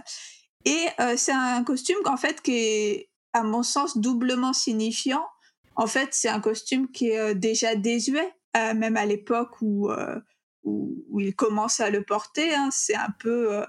[0.64, 5.24] Et c'est un costume en fait qui est, à mon sens, doublement signifiant
[5.76, 9.90] en fait, c'est un costume qui est euh, déjà désuet, euh, même à l'époque où,
[9.90, 10.20] euh,
[10.62, 12.54] où, il commence à le porter.
[12.54, 12.68] Hein.
[12.72, 13.64] c'est un peu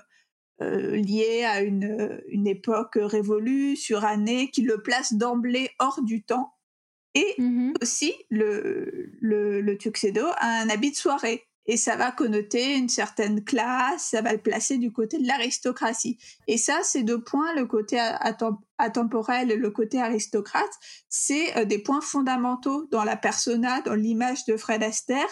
[0.60, 6.54] lié à une, une époque révolue, surannée, qui le place d'emblée hors du temps.
[7.14, 12.12] Et mmh aussi, le, le, le tuxedo a un habit de soirée et ça va
[12.12, 16.18] connoter une certaine classe, ça va le placer du côté de l'aristocratie.
[16.48, 18.00] Et ça, ces deux points, le côté
[18.78, 24.46] atemporel et le côté aristocrate, c'est euh, des points fondamentaux dans la persona, dans l'image
[24.46, 25.30] de Fred Astaire,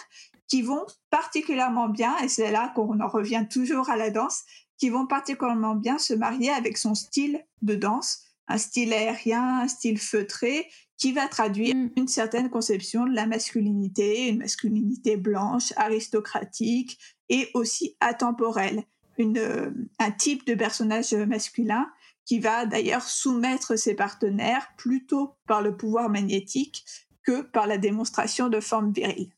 [0.48, 4.42] qui vont particulièrement bien, et c'est là qu'on en revient toujours à la danse,
[4.78, 9.68] qui vont particulièrement bien se marier avec son style de danse, un style aérien, un
[9.68, 11.90] style feutré, qui va traduire mm.
[11.96, 18.84] une certaine conception de la masculinité, une masculinité blanche, aristocratique et aussi atemporelle,
[19.18, 21.86] une, euh, un type de personnage masculin
[22.24, 26.84] qui va d'ailleurs soumettre ses partenaires plutôt par le pouvoir magnétique
[27.22, 29.30] que par la démonstration de forme virile.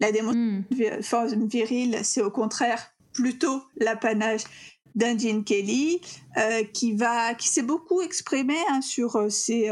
[0.00, 0.98] La démonstration mm.
[0.98, 4.44] de forme virile, c'est au contraire plutôt l'apanage
[4.94, 6.00] d'Indine Kelly,
[6.36, 9.70] euh, qui va, qui s'est beaucoup exprimé hein, sur euh, ses,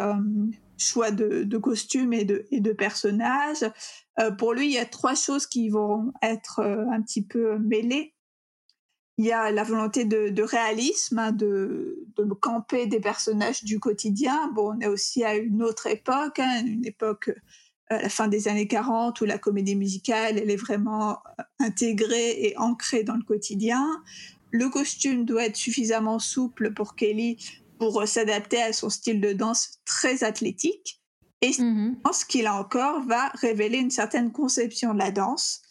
[0.80, 3.64] choix de, costumes et de, personnages.
[4.18, 7.58] Euh, pour lui, il y a trois choses qui vont être euh, un petit peu
[7.58, 8.14] mêlées.
[9.18, 12.06] Il y a la volonté de, réalisme, hein, de,
[12.40, 14.50] camper des personnages du quotidien.
[14.54, 18.28] Bon, on est aussi à une autre époque, hein, une époque euh, à la fin
[18.28, 21.18] des années 40 où la comédie musicale, elle est vraiment
[21.58, 23.86] intégrée et ancrée dans le quotidien.
[24.52, 27.36] Le costume doit être suffisamment souple pour Kelly
[27.80, 31.00] pour s'adapter à son style de danse très athlétique.
[31.40, 35.62] Et mmh ce qu'il a encore va révéler une certaine conception de la danse,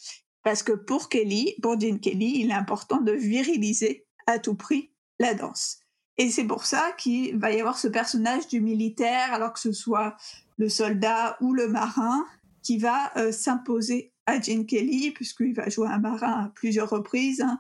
[0.44, 4.90] parce que pour Kelly, pour Jean Kelly, il est important de viriliser à tout prix
[5.20, 5.82] la danse.
[6.18, 9.72] Et c'est pour ça qu'il va y avoir ce personnage du militaire, alors que ce
[9.72, 10.18] soit
[10.58, 12.26] le soldat ou le marin,
[12.64, 17.42] qui va euh, s'imposer à Gene Kelly, puisqu'il va jouer un marin à plusieurs reprises.
[17.42, 17.60] Hein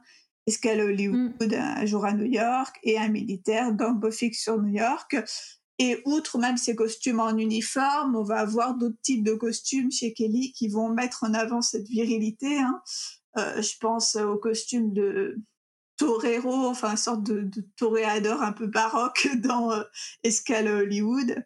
[0.49, 5.15] escale Hollywood, un jour à New York, et un militaire dans Bofix sur New York?
[5.77, 10.13] Et outre même ces costumes en uniforme, on va avoir d'autres types de costumes chez
[10.13, 12.59] Kelly qui vont mettre en avant cette virilité.
[12.59, 12.81] Hein.
[13.37, 15.37] Euh, je pense au costume de,
[15.95, 19.71] torero, enfin une sorte de, de toréador un peu baroque dans
[20.23, 21.45] Escale Hollywood?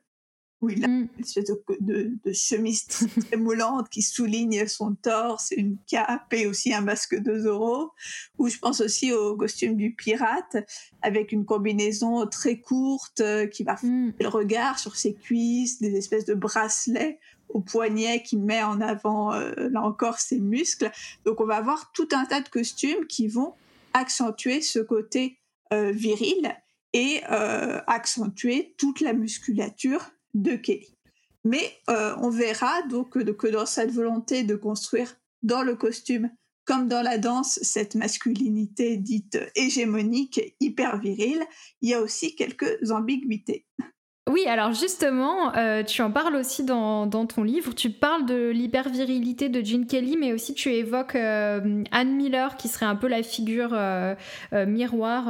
[0.63, 1.09] Où il a mmh.
[1.17, 2.87] une espèce de, chemise
[3.27, 7.91] très moulante qui souligne son torse, une cape et aussi un masque de Zorro.
[8.37, 10.55] Ou je pense aussi au costume du pirate
[11.01, 15.97] avec une combinaison très courte euh, qui va faire le regard sur ses cuisses, des
[15.97, 20.89] espèces de bracelets au poignet qui met en avant, euh, là encore, ses muscles.
[21.25, 23.53] Donc on va avoir tout un tas de costumes qui vont
[23.93, 25.39] accentuer ce côté
[25.73, 26.55] euh, viril
[26.95, 30.97] et accentuer toute la musculature de Kelly.
[31.43, 36.29] Mais euh, on verra donc que dans cette volonté de construire dans le costume
[36.65, 41.43] comme dans la danse cette masculinité dite hégémonique, hyper virile,
[41.81, 43.65] il y a aussi quelques ambiguïtés.
[44.31, 47.75] Oui, alors justement, euh, tu en parles aussi dans, ton livre.
[47.75, 52.69] Tu parles de l'hypervirilité de Gene Kelly, mais aussi tu évoques euh, Anne Miller, qui
[52.69, 54.15] serait un peu la figure euh,
[54.65, 55.25] miroir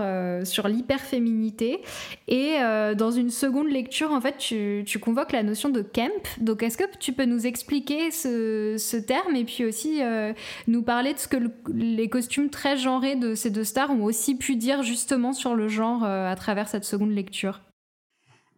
[0.46, 1.82] sur l'hyperféminité.
[2.28, 2.58] Et
[2.96, 6.38] dans une seconde lecture, en fait, tu, convoques la notion de camp.
[6.40, 10.02] Donc, est-ce que tu peux nous expliquer ce, terme et puis aussi
[10.68, 11.38] nous parler de ce que
[11.74, 15.68] les costumes très genrés de ces deux stars ont aussi pu dire justement sur le
[15.68, 17.60] genre à travers cette seconde lecture?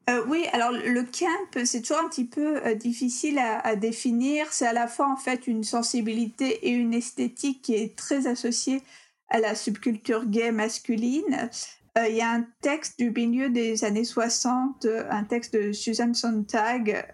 [0.08, 4.46] Euh, oui, alors le camp, c'est toujours un petit peu euh, difficile à, définir.
[4.52, 8.84] C'est à la fois en fait une sensibilité et une esthétique qui est très associée
[9.30, 11.50] à la subculture gay masculine.
[11.98, 16.14] Euh, il y a un texte du milieu des années 60, un texte de Susan
[16.14, 17.08] Sontag,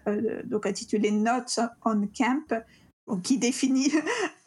[0.44, 2.62] donc intitulé Notes on Camp,
[3.22, 3.90] qui définit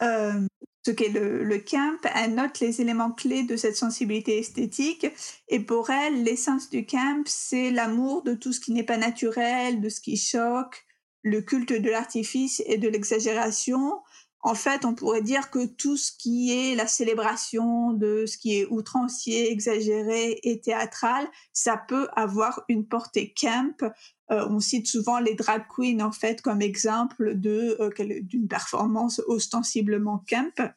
[0.86, 5.04] ce qu'est le, camp, elle note les éléments clés de cette sensibilité esthétique.
[5.48, 9.80] Et pour elle, l'essence du camp, c'est l'amour de tout ce qui n'est pas naturel,
[9.80, 10.86] de ce qui choque,
[11.22, 14.00] le culte de l'artifice et de l'exagération.
[14.42, 18.60] En fait, on pourrait dire que tout ce qui est la célébration de ce qui
[18.60, 23.92] est outrancier, exagéré et théâtral, ça peut avoir une portée camp.
[24.30, 29.20] Euh, on cite souvent les drag queens en fait comme exemple de euh, d'une performance
[29.26, 30.72] ostensiblement camp.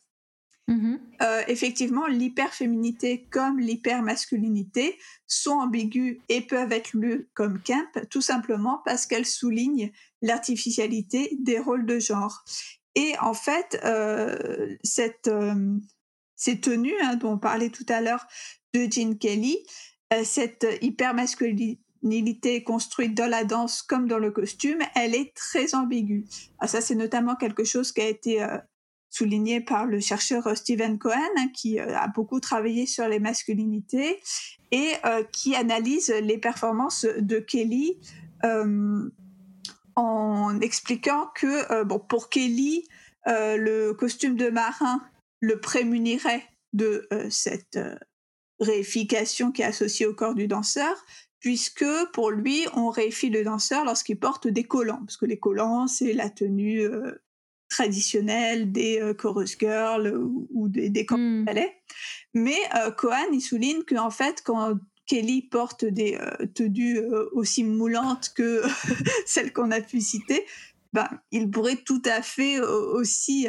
[0.70, 1.00] Mm-hmm.
[1.24, 8.82] Euh, effectivement, l'hyperféminité comme l'hypermasculinité sont ambiguës et peuvent être lues comme camp, tout simplement
[8.86, 9.92] parce qu'elles soulignent
[10.22, 12.44] l'artificialité des rôles de genre.
[13.00, 13.80] Et en fait,
[14.84, 15.32] cette,
[16.36, 18.28] ces tenues hein, dont on parlait tout à l'heure
[18.74, 19.58] de Jean Kelly,
[20.24, 26.26] cette hypermasculinité construite dans la danse comme dans le costume, elle est très ambiguë.
[26.60, 28.58] Ah, ça, c'est notamment quelque chose qui a été euh,
[29.10, 33.20] souligné par le chercheur euh, Stephen Cohen, hein, qui euh, a beaucoup travaillé sur les
[33.20, 34.20] masculinités
[34.72, 34.94] et
[35.32, 37.98] qui analyse les performances de Kelly
[40.00, 42.88] en expliquant que bon, pour Kelly,
[43.26, 45.02] le costume de marin
[45.42, 47.80] le prémunirait de cette
[48.60, 50.96] réification qui est associée au corps du danseur,
[51.40, 55.88] puisque pour lui, on réifie le danseur lorsqu'il porte des collants, parce que les collants,
[55.88, 57.24] c'est la tenue euh,
[57.70, 60.14] traditionnelle des euh, chorus girls
[60.52, 61.46] ou, des, des mmh.
[62.34, 64.76] Mais euh, Cohen, il souligne qu'en fait, quand
[65.10, 66.18] Kelly porte des
[66.54, 68.64] tenues aussi moulantes que
[69.26, 70.46] celles qu'on a pu citer,
[70.94, 73.48] ben, il pourrait tout à fait aussi,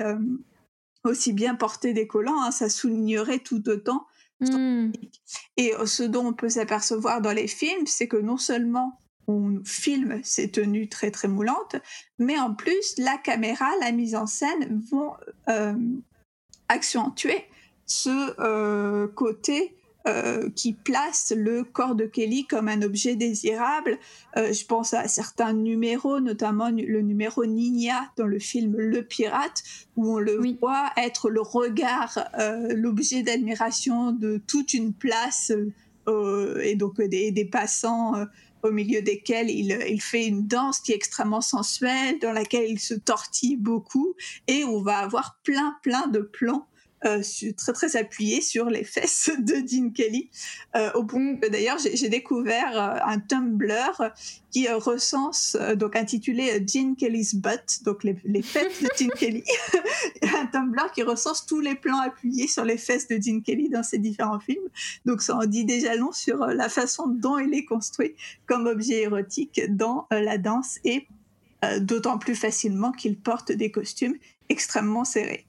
[1.04, 2.42] aussi bien porter des collants.
[2.42, 2.50] Hein.
[2.50, 4.06] ça soulignerait tout autant
[4.40, 4.92] Mmh.
[5.56, 9.60] Et euh, ce dont on peut s'apercevoir dans les films, c'est que non seulement on
[9.64, 11.76] filme ces tenues très très moulantes,
[12.18, 15.12] mais en plus la caméra, la mise en scène vont
[15.48, 15.74] euh,
[16.68, 17.44] accentuer
[17.86, 19.76] ce euh, côté
[20.08, 23.98] euh, qui place le corps de Kelly comme un objet désirable.
[24.38, 29.62] Euh, je pense à certains numéros, notamment le numéro Nina dans le film Le Pirate,
[29.96, 35.52] où on le voit être le regard, euh, l'objet d'admiration de toute une place
[36.62, 38.14] et donc des, passants
[38.64, 42.80] au milieu desquels il, il, fait une danse qui est extrêmement sensuelle, dans laquelle il
[42.80, 44.14] se tortille beaucoup,
[44.48, 46.66] et on va avoir plein, plein de plans
[47.06, 47.22] euh,
[47.56, 50.28] très très appuyé sur les fesses de Dean Kelly.
[50.76, 54.12] Euh, au point d'ailleurs j'ai découvert euh, un Tumblr
[54.50, 59.44] qui recense, donc intitulé Dean Kelly's Butt, donc les, les fesses de Dean Kelly.
[60.22, 63.82] un Tumblr qui recense tous les plans appuyés sur les fesses de Dean Kelly dans
[63.82, 64.68] ses différents films.
[65.06, 69.02] Donc ça en dit déjà long sur la façon dont il est construit comme objet
[69.02, 71.06] érotique dans la danse et
[71.80, 74.16] d'autant plus facilement qu'il porte des costumes
[74.48, 75.46] extrêmement serrés.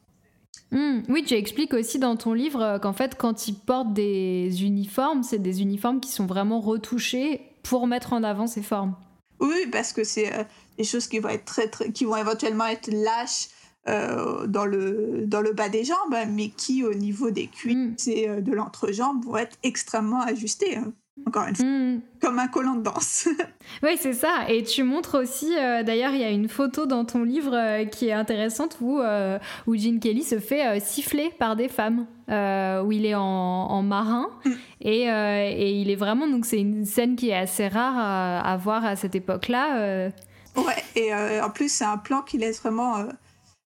[0.72, 1.02] Hmm.
[1.10, 5.22] oui, tu expliques aussi dans ton livre euh, qu'en fait, quand ils portent des uniformes,
[5.24, 8.96] c'est des uniformes qui sont vraiment retouchés pour mettre en avant ces formes.
[9.40, 10.44] Oui, parce que c'est euh,
[10.78, 13.50] des choses qui vont être très, qui vont éventuellement être lâches
[13.88, 18.12] dans, le, dans le bas des jambes, mais qui, au niveau des cuisses mm.
[18.12, 20.78] et de l'entrejambe, vont être extrêmement ajustés.
[20.78, 20.94] Hein
[21.28, 22.02] encore une fois, hmm.
[22.22, 23.28] comme un collant de danse.
[23.84, 24.46] oui, c'est ça.
[24.50, 27.86] Et tu montres aussi, euh, d'ailleurs, il y a une photo dans ton livre euh,
[27.86, 29.38] qui est intéressante où, euh,
[29.68, 34.30] où Gene Kelly se fait siffler par des femmes, où il est en, marin.
[34.46, 34.52] Hmm.
[34.82, 38.86] Et, et, il est vraiment, donc c'est une scène qui est assez rare à, voir
[38.86, 40.10] à cette époque-là.
[40.56, 43.06] Ouais, et en plus, c'est un plan qui laisse vraiment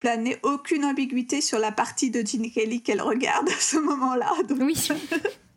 [0.00, 4.30] planer aucune ambiguïté sur la partie de Gene Kelly qu'elle regarde à ce moment-là.
[4.60, 4.88] Oui.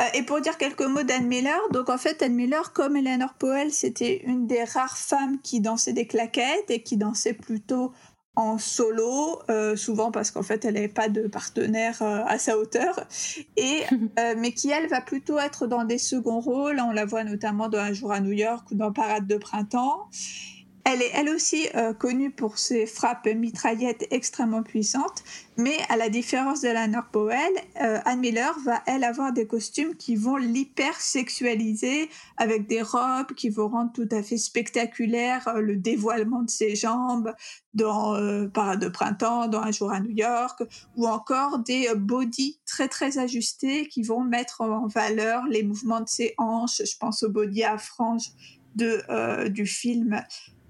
[0.00, 3.34] Euh, et pour dire quelques mots d'Anne Miller, donc en fait Anne Miller, comme Eleanor
[3.34, 7.92] Powell, c'était une des rares femmes qui dansait des claquettes et qui dansait plutôt
[8.36, 12.56] en solo, euh, souvent parce qu'en fait elle n'avait pas de partenaire euh, à sa
[12.56, 13.08] hauteur,
[13.56, 13.82] et,
[14.36, 16.78] mais qui elle va plutôt être dans des seconds rôles.
[16.80, 20.08] On la voit notamment dans Un jour à New York ou dans Parade de printemps.
[20.90, 25.22] Elle est elle aussi euh, connue pour ses frappes mitraillettes extrêmement puissantes,
[25.58, 29.96] mais à la différence de Lanor Powell, euh, Anne Miller va elle avoir des costumes
[29.96, 32.08] qui vont l'hyper-sexualiser
[32.38, 36.74] avec des robes qui vont rendre tout à fait spectaculaire euh, le dévoilement de ses
[36.74, 37.34] jambes
[37.74, 38.16] dans
[38.48, 40.62] Parade de printemps, dans Un jour à New York,
[40.96, 46.08] ou encore des body très très ajustés qui vont mettre en valeur les mouvements de
[46.08, 46.82] ses hanches.
[46.82, 48.32] Je pense au body à franges
[48.74, 50.20] de, du film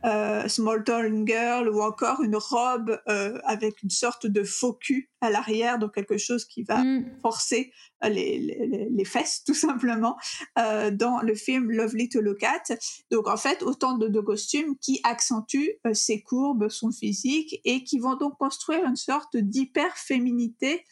[0.04, 5.10] euh, Small Town Girl ou encore une robe euh, avec une sorte de faux cul
[5.20, 7.18] à l'arrière, donc quelque chose qui va mm.
[7.22, 7.72] forcer
[8.04, 10.16] euh, les, les, les, fesses tout simplement
[10.58, 12.74] euh, dans le film Lovely to Look At.
[13.10, 17.98] Donc en fait, autant de, de costumes qui accentuent ses courbes, son physique et qui
[17.98, 20.84] vont donc construire une sorte d'hyper-féminité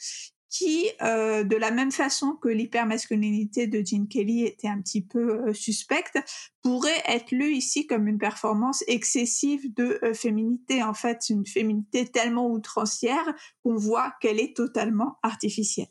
[0.56, 5.48] qui, euh, de la même façon que l'hypermasculinité de Gene Kelly était un petit peu
[5.48, 6.18] euh, suspecte,
[6.62, 10.82] pourrait être lue ici comme une performance excessive de euh, féminité.
[10.82, 15.88] En fait, une féminité tellement outrancière qu'on voit qu'elle est totalement artificielle.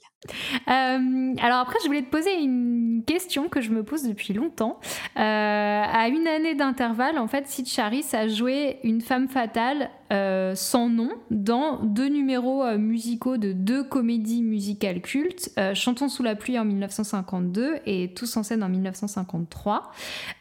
[0.67, 4.79] Alors après, je voulais te poser une question que je me pose depuis longtemps.
[5.15, 9.89] à une année d'intervalle, en fait, Sid Charis a joué une femme fatale
[10.55, 16.35] sans nom dans deux numéros musicaux de deux comédies musical culte, euh, Chantons sous la
[16.35, 19.91] pluie en 1952 et Tous en scène en 1953.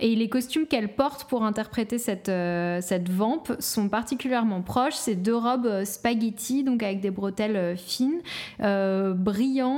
[0.01, 4.95] Et les costumes qu'elle porte pour interpréter cette, euh, cette vampe sont particulièrement proches.
[4.95, 8.21] C'est deux robes euh, spaghetti, donc avec des bretelles fines,
[8.59, 9.74] brillantes,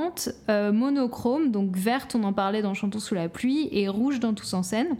[0.49, 4.53] monochromes, donc vertes, on en parlait dans Chantons sous la pluie, et rouges dans Tous
[4.53, 4.97] en scène.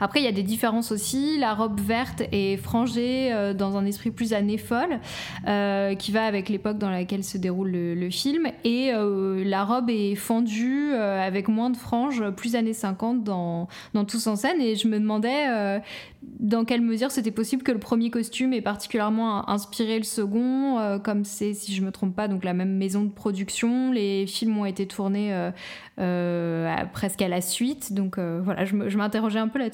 [0.00, 1.38] Après, il y a des différences aussi.
[1.38, 5.00] La robe verte est frangée euh, dans un esprit plus année folle,
[5.46, 8.46] euh, qui va avec l'époque dans laquelle se déroule le, film.
[8.64, 14.04] Et euh, la robe est fendue avec moins de franges, plus années 50 dans, dans
[14.04, 14.60] Tous en scène.
[14.60, 15.80] Et je me demandais
[16.40, 21.24] dans quelle mesure c'était possible que le premier costume ait particulièrement inspiré le second, comme
[21.24, 23.90] c'est, si je me trompe pas, donc la même maison de production.
[23.92, 25.34] Les films ont été tournés
[26.92, 27.92] presque à la suite.
[27.92, 29.65] Donc voilà, je m'interrogeais un peu là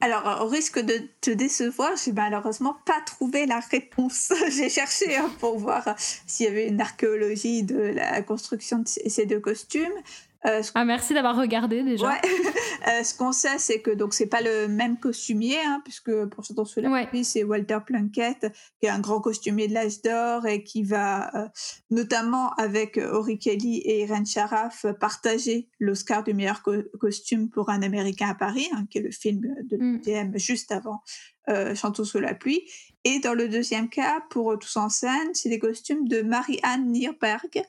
[0.00, 4.32] alors, au risque de te décevoir, j'ai malheureusement pas trouvé la réponse.
[4.56, 9.26] j'ai cherché hein, pour voir s'il y avait une archéologie de la construction de ces
[9.26, 9.92] deux costumes.
[10.46, 12.20] Euh, ah merci d'avoir regardé déjà.
[12.86, 16.46] Euh, ce qu'on sait, c'est que donc c'est pas le même costumier, hein, puisque pour
[16.46, 17.24] ce sous la ouais.
[17.24, 18.46] c'est Walter Plunkett
[18.80, 21.48] qui est un grand costumier de l'âge d'or et qui va euh,
[21.90, 26.62] notamment avec Ori Kelly et Irene Sharaf partager l'Oscar du meilleur
[26.98, 30.38] costume pour un Américain à Paris, hein, qui est le film de l'UTM mm.
[30.38, 31.02] juste avant
[31.74, 32.62] Chantons sous la pluie.
[33.04, 37.62] Et dans le deuxième cas, pour Tous en scène, c'est des costumes de Marie-Anne Nierberg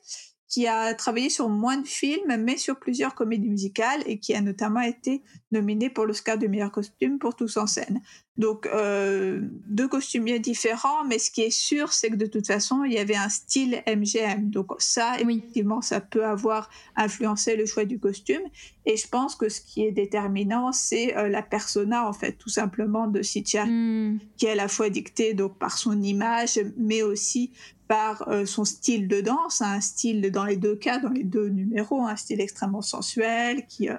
[0.50, 4.40] qui a travaillé sur moins de films, mais sur plusieurs comédies musicales et qui a
[4.40, 5.22] notamment été
[5.52, 8.02] nominé pour l'Oscar du meilleur costume pour Tous en scène.
[8.36, 12.82] Donc, euh, deux costumiers différents, mais ce qui est sûr, c'est que de toute façon,
[12.84, 14.50] il y avait un style MGM.
[14.50, 18.42] Donc, ça, effectivement, ça peut avoir influencé le choix du costume.
[18.86, 22.48] Et je pense que ce qui est déterminant, c'est euh, la persona, en fait, tout
[22.48, 24.18] simplement de Sitcha, hmm.
[24.36, 27.52] qui est à la fois dictée donc, par son image, mais aussi
[27.90, 31.48] par euh, son style de danse, un style dans les deux cas, dans les deux
[31.48, 33.96] numéros, un style extrêmement sensuel qui euh,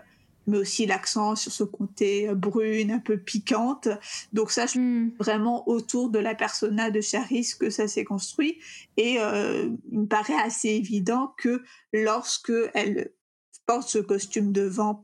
[0.47, 3.89] met aussi l'accent sur ce côté euh, brune, un peu piquante.
[4.31, 5.11] Donc ça, je mm.
[5.19, 8.59] vraiment autour de la persona de Charis que ça s'est construit.
[8.95, 11.61] Et il me paraît assez évident que
[11.91, 13.11] lorsque elle
[13.65, 15.01] porte ce costume de vamp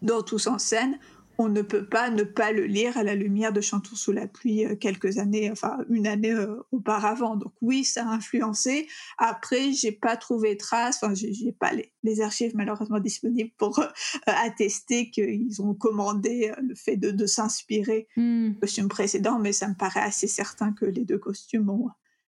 [0.00, 0.98] dans Tous en scène,
[1.38, 4.26] on ne peut pas ne pas le lire à la lumière de Chantons sous la
[4.26, 7.36] pluie euh, quelques années, enfin une année euh, auparavant.
[7.36, 8.88] Donc oui, ça a influencé.
[9.18, 11.72] Après, j'ai pas trouvé trace, enfin j'ai pas
[12.02, 13.86] les, archives malheureusement disponibles pour euh,
[14.26, 18.48] attester qu'ils ont commandé le fait de, s'inspirer mmh.
[18.48, 21.88] du costume précédent, mais ça me paraît assez certain que les deux costumes ont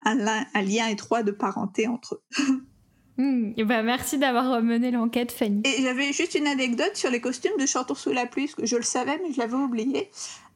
[0.04, 0.14] un,
[0.62, 2.62] lien étroit de parenté entre eux.
[3.18, 5.62] Hmm, bah merci d'avoir mené l'enquête, Fanny.
[5.64, 8.66] Et j'avais juste une anecdote sur les costumes de Chantons sous la pluie, parce que
[8.66, 10.10] je le savais, mais je l'avais oublié.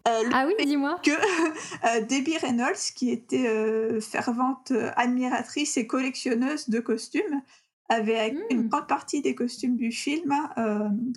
[0.08, 1.00] Euh, ah oui, dis-moi.
[1.02, 7.42] Que euh, Debbie Reynolds, qui était euh, fervente admiratrice et collectionneuse de costumes,
[7.88, 8.68] avait une hmm.
[8.68, 10.34] grande partie des costumes du film,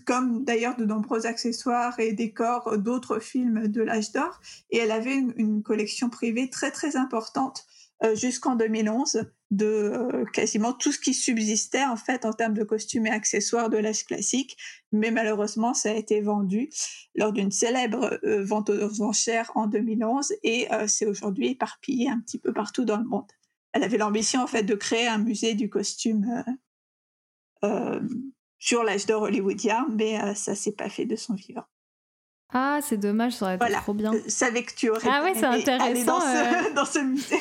[0.06, 4.40] comme d'ailleurs de nombreux accessoires et décors d'autres films de l'âge d'or.
[4.70, 7.66] Et elle avait une, collection privée très très importante
[8.14, 13.08] jusqu'en 2011 de euh, quasiment tout ce qui subsistait en fait en termes de costumes
[13.08, 14.58] et accessoires de l'âge classique,
[14.92, 16.70] mais malheureusement ça a été vendu
[17.16, 22.20] lors d'une célèbre euh, vente aux enchères en 2011 et euh, c'est aujourd'hui éparpillé un
[22.20, 23.32] petit peu partout dans le monde.
[23.74, 26.44] Elle avait l'ambition en fait de créer un musée du costume
[28.58, 31.66] sur l'âge d'or hollywoodien, mais ça s'est pas fait de son vivant.
[32.52, 34.12] Ah, c'est dommage, ça aurait été trop bien.
[34.12, 36.20] Je savais que tu aurais ah ouais, c'est intéressant,
[36.74, 37.38] dans ce musée.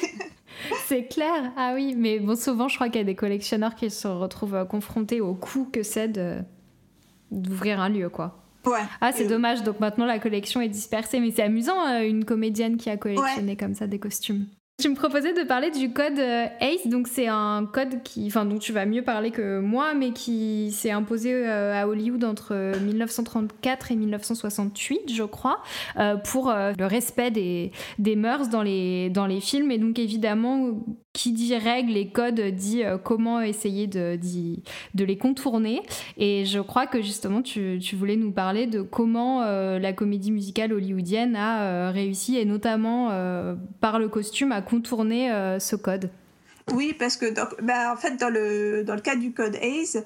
[0.87, 1.53] c'est clair.
[1.57, 4.55] Ah oui, mais bon, souvent, je crois qu'il y a des collectionneurs qui se retrouvent
[4.55, 6.09] euh, confrontés au coût que c'est
[7.31, 8.45] d'ouvrir un lieu, quoi.
[8.67, 8.81] Ouais.
[9.01, 9.63] Ah, c'est dommage.
[9.63, 11.21] Donc maintenant, la collection est dispersée.
[11.21, 14.47] Mais c'est amusant, euh, une comédienne qui a collectionné comme ça des costumes.
[14.81, 18.45] Tu me proposais de parler du code euh, ACE, donc c'est un code qui, enfin,
[18.45, 22.79] dont tu vas mieux parler que moi, mais qui s'est imposé euh, à Hollywood entre
[22.85, 25.65] 1934 et 1968, je crois,
[25.99, 29.73] euh, pour le respect des, des mœurs dans les, dans les films.
[29.73, 30.79] Et donc évidemment,
[31.13, 34.17] qui dit règles et codes dit comment essayer de,
[34.95, 35.83] de, les contourner.
[36.17, 40.73] Et je crois que justement, tu, tu voulais nous parler de comment la comédie musicale
[40.73, 43.09] hollywoodienne a réussi, et notamment
[43.81, 46.11] par le costume, à contourner euh, ce code
[46.73, 47.27] Oui, parce que
[47.63, 49.99] bah, en fait, dans le, dans le cas du code ACE,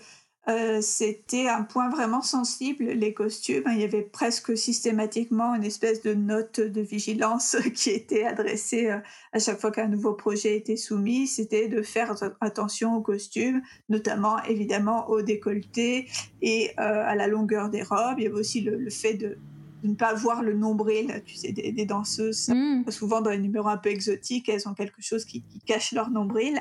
[0.49, 3.63] euh, c'était un point vraiment sensible, les costumes.
[3.69, 8.99] Il y avait presque systématiquement une espèce de note de vigilance qui était adressée euh,
[9.33, 11.29] à chaque fois qu'un nouveau projet était soumis.
[11.29, 16.09] C'était de faire attention aux costumes, notamment évidemment au décolleté
[16.41, 18.19] et à la longueur des robes.
[18.19, 19.39] Il y avait aussi le fait de,
[19.83, 22.49] de ne pas voir le nombril, tu sais, des, danseuses.
[22.49, 22.91] Mm.
[22.91, 26.61] Souvent, dans les numéros un peu exotiques, elles ont quelque chose qui, cache leur nombril.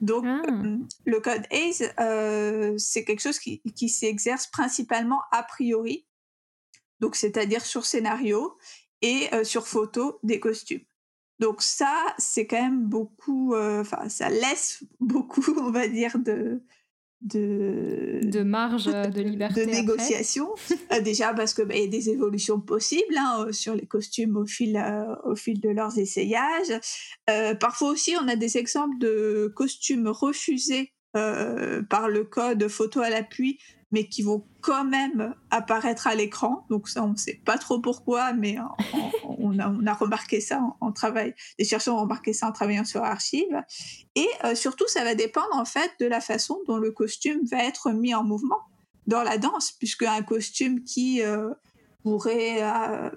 [0.00, 0.42] Donc, ah.
[0.50, 6.06] euh, le code ACE, euh, c'est quelque chose qui, qui s'exerce principalement a priori,
[7.00, 8.56] donc c'est-à-dire sur scénario
[9.02, 10.82] et euh, sur photo des costumes.
[11.38, 16.62] Donc ça, c'est quand même beaucoup, enfin, ça laisse beaucoup, on va dire, de,
[17.22, 20.48] de, de marge de liberté de négociation.
[20.92, 24.36] Euh, déjà parce que bah, y a des évolutions possibles hein, euh, sur les costumes
[24.36, 26.72] au fil euh, au fil de leurs essayages.
[27.58, 33.58] Parfois aussi on a des exemples de costumes refusés par le code photo à l'appui
[33.92, 36.66] mais qui vont quand même apparaître à l'écran.
[36.70, 38.58] Donc ça, on ne sait pas trop pourquoi, mais
[39.24, 41.34] on, a, remarqué ça en, travail.
[41.58, 43.62] Les chercheurs ont remarqué ça en travaillant sur Archive.
[44.16, 47.64] Et euh, surtout, ça va dépendre en fait de la façon dont le costume va
[47.64, 48.60] être mis en mouvement
[49.06, 51.50] dans la danse, puisque un costume qui euh,
[52.02, 53.10] pourrait euh,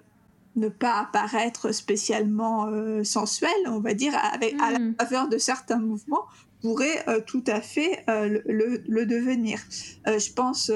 [0.56, 2.70] ne pas apparaître spécialement
[3.04, 4.96] sensuel, on va dire, avec, à la hmm.
[5.00, 6.26] faveur de certains mouvements,
[6.62, 9.60] pourrait euh, tout à fait euh, le, devenir.
[10.08, 10.72] Euh, je pense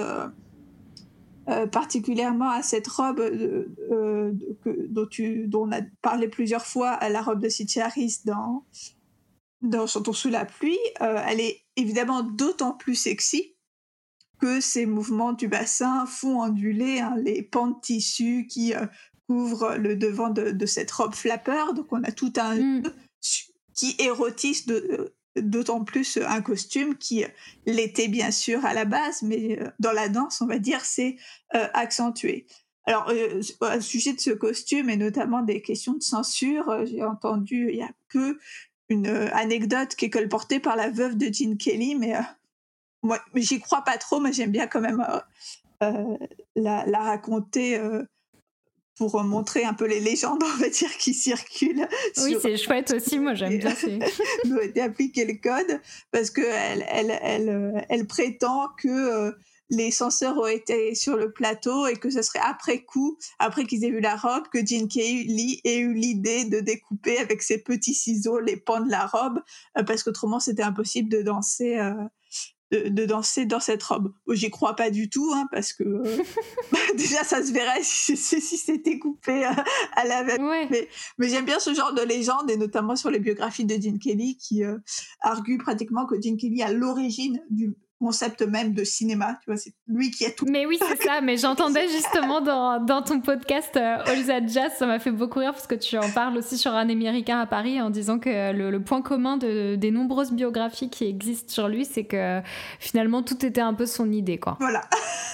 [1.71, 3.21] particulièrement à cette robe
[4.89, 8.65] dont, tu, dont, on a parlé plusieurs fois, à la robe de Sitcharis dans,
[9.61, 10.79] dans Chantons sous la pluie.
[11.01, 13.55] elle est évidemment d'autant plus sexy
[14.39, 18.73] que ces mouvements du bassin font onduler hein, les pans de tissu qui
[19.27, 21.73] couvrent le devant de, cette robe flapper.
[21.75, 22.83] Donc on a tout un mm.
[23.73, 27.25] qui érotise de, d'autant plus un costume qui
[27.65, 31.17] l'était bien sûr à la base, mais euh, dans la danse, on va dire, c'est
[31.55, 32.45] euh, accentué.
[32.85, 37.69] Alors, euh, au sujet de ce costume et notamment des questions de censure, j'ai entendu
[37.69, 38.37] il y a peu
[38.89, 42.13] une anecdote qui est colportée par la veuve de Gene Kelly, mais
[43.01, 45.03] moi, j'y crois pas trop, mais j'aime bien quand même
[45.79, 47.79] la, la, raconter
[48.95, 51.87] pour montrer un peu les légendes, on va dire, qui circulent.
[52.17, 53.73] Oui, c'est chouette aussi, moi j'aime bien.
[54.83, 55.81] Appliqué le code
[56.11, 59.31] parce qu'elle elle, elle, euh, elle, prétend que euh,
[59.69, 63.85] les censeurs ont été sur le plateau et que ce serait après coup, après qu'ils
[63.85, 67.93] aient vu la robe, que Jean Kelly ait eu l'idée de découper avec ses petits
[67.93, 69.39] ciseaux les pans de la robe
[69.77, 71.79] euh, parce qu'autrement c'était impossible de danser
[72.73, 74.13] de, danser dans cette robe.
[74.29, 76.03] J'y crois pas du tout, hein, parce que euh,
[76.71, 80.41] bah, déjà ça se verrait si, c'était coupé à la même.
[80.69, 80.87] Mais,
[81.29, 84.63] j'aime bien ce genre de légende, et notamment sur les biographies de Gene Kelly, qui
[84.63, 84.77] euh,
[85.21, 89.37] arguent pratiquement que Gene Kelly a l'origine du concept même de cinéma.
[89.43, 90.45] Tu vois, c'est lui qui a tout.
[90.49, 91.21] Mais oui, c'est ça.
[91.21, 95.39] Mais j'entendais justement dans, dans, ton podcast euh, All That Jazz, ça m'a fait beaucoup
[95.39, 98.51] rire parce que tu en parles aussi sur un américain à Paris en disant que
[98.51, 102.41] le, point commun de, des nombreuses biographies qui existent sur lui, c'est que
[102.79, 104.57] finalement tout était un peu son idée, quoi.
[104.59, 104.81] Voilà.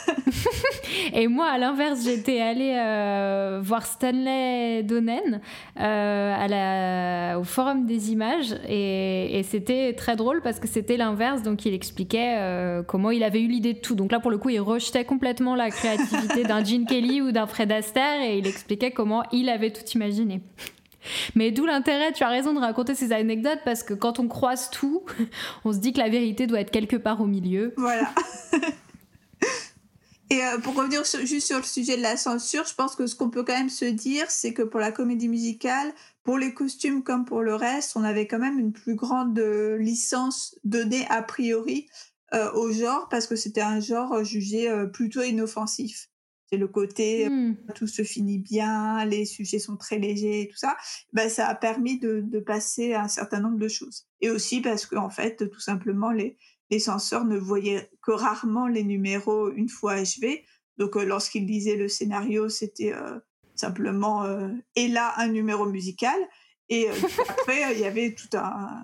[1.14, 5.42] Et moi, à l'inverse, j'étais allée euh, voir Stanley Donen
[5.80, 10.98] euh, à la, au Forum des images et, et c'était très drôle parce que c'était
[10.98, 11.42] l'inverse.
[11.42, 13.96] Donc, il expliquait euh, comment il avait eu l'idée de tout.
[13.96, 17.48] Donc là, pour le coup, il rejetait complètement la créativité d'un Gene Kelly ou d'un
[17.48, 20.42] Fred Astaire et il expliquait comment il avait tout imaginé.
[21.36, 24.70] Mais d'où l'intérêt, tu as raison de raconter ces anecdotes parce que quand on croise
[24.70, 25.04] tout,
[25.66, 27.74] on se dit que la vérité doit être quelque part au milieu.
[27.78, 28.14] Voilà.
[30.32, 33.16] Et euh, pour revenir juste sur le sujet de la censure, je pense que ce
[33.16, 35.92] qu'on peut quand même se dire, c'est que pour la comédie musicale,
[36.24, 39.78] pour les costumes comme pour le reste, on avait quand même une plus grande euh,
[39.78, 41.88] licence donnée a priori
[42.34, 46.10] euh, au genre parce que c'était un genre jugé plutôt inoffensif.
[46.52, 47.58] C'est le côté mmh.
[47.76, 50.76] tout se finit bien, les sujets sont très légers et tout ça.
[51.14, 54.08] Ben, ça a permis de, de passer un certain nombre de choses.
[54.22, 56.38] Et aussi parce qu'en en fait, tout simplement, les,
[56.70, 60.46] les censeurs ne voyaient que rarement les numéros une fois achevés.
[60.78, 63.20] Donc euh, lorsqu'ils lisaient le scénario, c'était euh,
[63.56, 66.20] simplement euh, et là un numéro musical.
[66.70, 66.88] Et
[67.30, 68.84] après, il y avait tout un,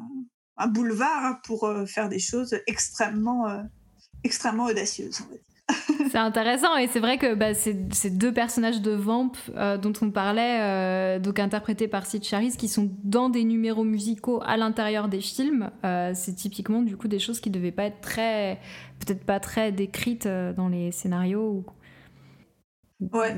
[0.57, 3.63] un boulevard pour faire des choses extrêmement,
[4.23, 5.21] extrêmement audacieuses.
[6.11, 10.11] C'est intéressant et c'est vrai que bah, ces, deux personnages de Vamp euh, dont on
[10.11, 15.07] parlait, euh, donc interprétés par Sid Charis, qui sont dans des numéros musicaux à l'intérieur
[15.07, 18.59] des films, euh, c'est typiquement du coup des choses qui devaient pas être très,
[18.99, 21.65] peut-être pas très décrites dans les scénarios.
[23.01, 23.35] Ouais,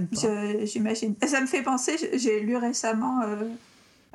[0.65, 1.15] j'imagine.
[1.25, 3.43] Ça me fait penser, j'ai lu récemment euh,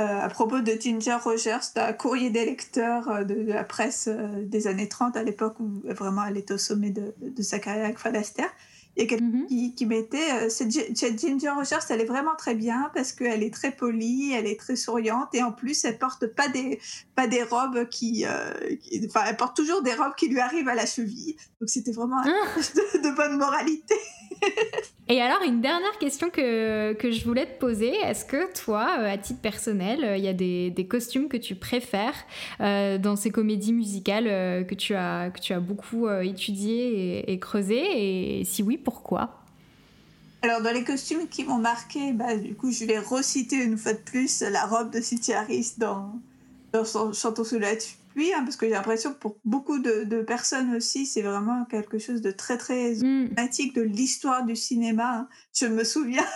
[0.07, 4.67] à propos de Ginger Rogers, un courrier des lecteurs euh, de, la presse euh, des
[4.67, 8.51] années 30, à l'époque où vraiment elle était au sommet de, sa carrière avec Astaire.
[8.97, 9.47] Il y a quelqu'un mhm.
[9.47, 13.73] qui, qui, mettait cette, Ginger Rogers, elle est vraiment très bien parce qu'elle est très
[13.73, 16.79] polie, elle est très souriante et en plus elle porte pas des
[17.15, 18.27] pas des robes qui,
[19.07, 21.37] enfin elle porte toujours des robes qui lui arrivent à la cheville.
[21.61, 22.29] Donc c'était vraiment ah.
[22.57, 23.95] de, bonne moralité.
[25.09, 27.93] Et alors, une dernière question que, que je voulais te poser.
[28.03, 31.37] Est-ce que toi, euh, à titre personnel, euh, il y a des, des, costumes que
[31.37, 32.15] tu préfères
[32.61, 34.25] euh, dans ces comédies musicales
[34.67, 38.41] que, tu as, que tu as beaucoup étudiées et, creusées?
[38.41, 39.39] Et si oui, pourquoi
[40.45, 43.93] alors, dans les costumes qui m'ont marqué, bah, du coup, je vais reciter une fois
[43.93, 46.21] de plus la robe de City Harris dans,
[46.73, 47.77] dans son Chantons sous la
[48.17, 51.99] oui, hein, parce que j'ai l'impression que pour beaucoup de, personnes aussi, c'est vraiment quelque
[51.99, 53.31] chose de très très mm.
[53.75, 55.21] de l'histoire du cinéma.
[55.21, 55.29] Hein.
[55.55, 56.27] Je me souviens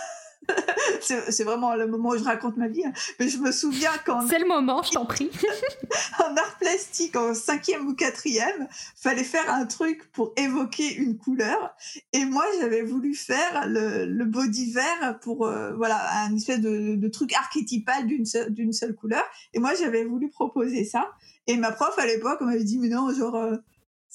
[1.01, 2.83] c'est vraiment le moment où je raconte ma vie.
[2.85, 2.93] Hein.
[3.19, 4.27] Mais je me souviens quand.
[4.27, 5.29] C'est le moment, je t'en prie.
[6.19, 11.75] en art plastique, en cinquième ou quatrième, fallait faire un truc pour évoquer une couleur.
[12.13, 17.07] Et moi, j'avais voulu faire le, le body vert pour, euh, voilà, un espèce de,
[17.07, 19.23] truc archétypal d'une seule, seule couleur.
[19.53, 21.09] Et moi, j'avais voulu proposer ça.
[21.47, 23.35] Et ma prof à l'époque m'avait dit, mais non, genre.
[23.35, 23.57] Euh,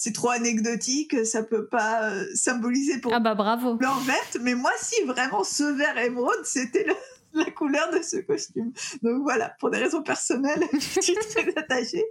[0.02, 3.76] c'est trop anecdotique, ça peut pas euh, symboliser pour ah bah bravo.
[3.76, 6.84] blanc verte, mais moi si vraiment ce vert émeraude, c'était
[7.34, 8.72] la couleur de ce costume.
[9.04, 12.02] Donc voilà, pour des raisons personnelles, je suis très attachée.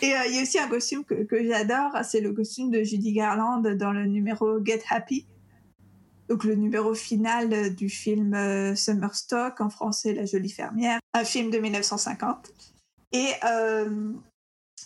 [0.00, 2.82] Et euh, il y a aussi un costume que, que j'adore, c'est le costume de
[2.82, 5.26] Judy Garland dans le numéro Get Happy.
[6.30, 11.24] Donc le numéro final du film euh, Summer Stock, en français La jolie fermière, un
[11.24, 12.50] film de 1950.
[13.12, 13.28] Et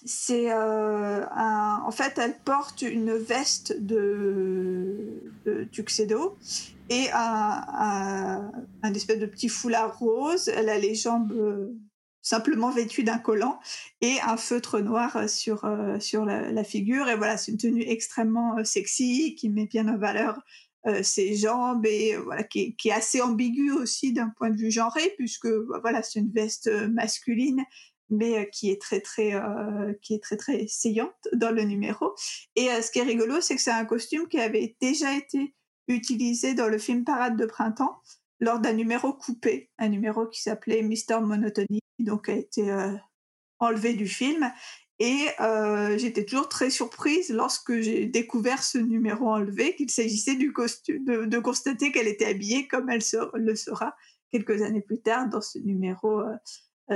[0.05, 5.23] c'est euh, en fait elle porte une veste de,
[5.73, 6.37] tuxedo
[6.91, 8.51] et un,
[8.95, 10.49] espèce de petit foulard rose.
[10.49, 11.75] Elle a les jambes euh,
[12.23, 13.59] simplement vêtues d'un collant
[14.01, 17.09] et un feutre noir sur euh, sur la, figure.
[17.09, 20.41] Et voilà, c'est une tenue extrêmement sexy qui met bien en valeur
[21.03, 25.49] ses jambes et voilà qui est assez ambiguë aussi d'un point de vue genré puisque
[25.83, 27.63] voilà c'est une veste masculine
[28.11, 32.15] mais euh, qui est très très euh, qui est très très saillante dans le numéro.
[32.57, 35.55] Et euh, ce qui est rigolo, c'est que c'est un costume qui avait déjà été
[35.89, 38.01] utilisé dans le film Parade de printemps
[38.41, 42.71] lors d'un numéro coupé, un numéro qui s'appelait Mister Monotony, donc a été
[43.59, 44.53] enlevé du film.
[45.01, 45.27] Et
[45.97, 51.39] j'étais toujours très surprise lorsque j'ai découvert ce numéro enlevé, qu'il s'agissait du costume, de,
[51.39, 53.03] constater qu'elle était habillée comme elle
[53.35, 53.97] le sera
[54.31, 56.23] quelques années plus tard dans ce numéro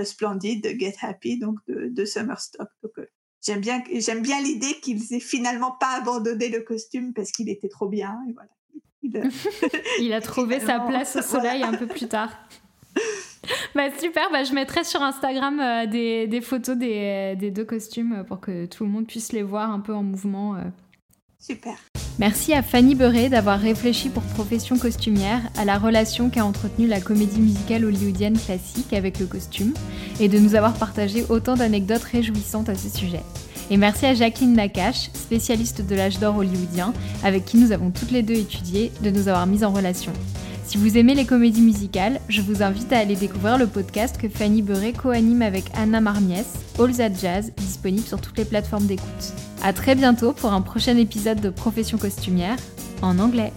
[0.04, 2.04] splendide de Get Happy, donc de, de.
[2.82, 3.06] Donc, euh,
[3.44, 7.68] j'aime bien, j'aime bien l'idée qu'ils aient finalement pas abandonné le costume parce qu'il était
[7.68, 8.18] trop bien.
[8.28, 8.50] Et voilà.
[9.98, 12.30] Il, a trouvé sa place au soleil un peu plus tard.
[13.74, 18.24] Bah, super, bah, je mettrai sur Instagram euh, des, des, photos des, des, deux costumes
[18.26, 20.56] pour que tout le monde puisse les voir un peu en mouvement
[21.38, 21.76] Super.
[22.18, 27.00] Merci à Fanny Beuret d'avoir réfléchi pour Profession costumière à la relation qu'a entretenue la
[27.00, 29.72] comédie musicale hollywoodienne classique avec le costume
[30.20, 33.22] et de nous avoir partagé autant d'anecdotes réjouissantes à ce sujet.
[33.70, 36.92] Et merci à Jacqueline Nakache, spécialiste de l'âge d'or hollywoodien,
[37.24, 40.12] avec qui nous avons toutes les deux étudié, de nous avoir mis en relation.
[40.64, 44.28] Si vous aimez les comédies musicales, je vous invite à aller découvrir le podcast que
[44.28, 49.32] Fanny Beuret co-anime avec Anna Marmiès, All That Jazz, disponible sur toutes les plateformes d'écoute.
[49.62, 52.56] A très bientôt pour un prochain épisode de Profession costumière
[53.02, 53.52] en anglais.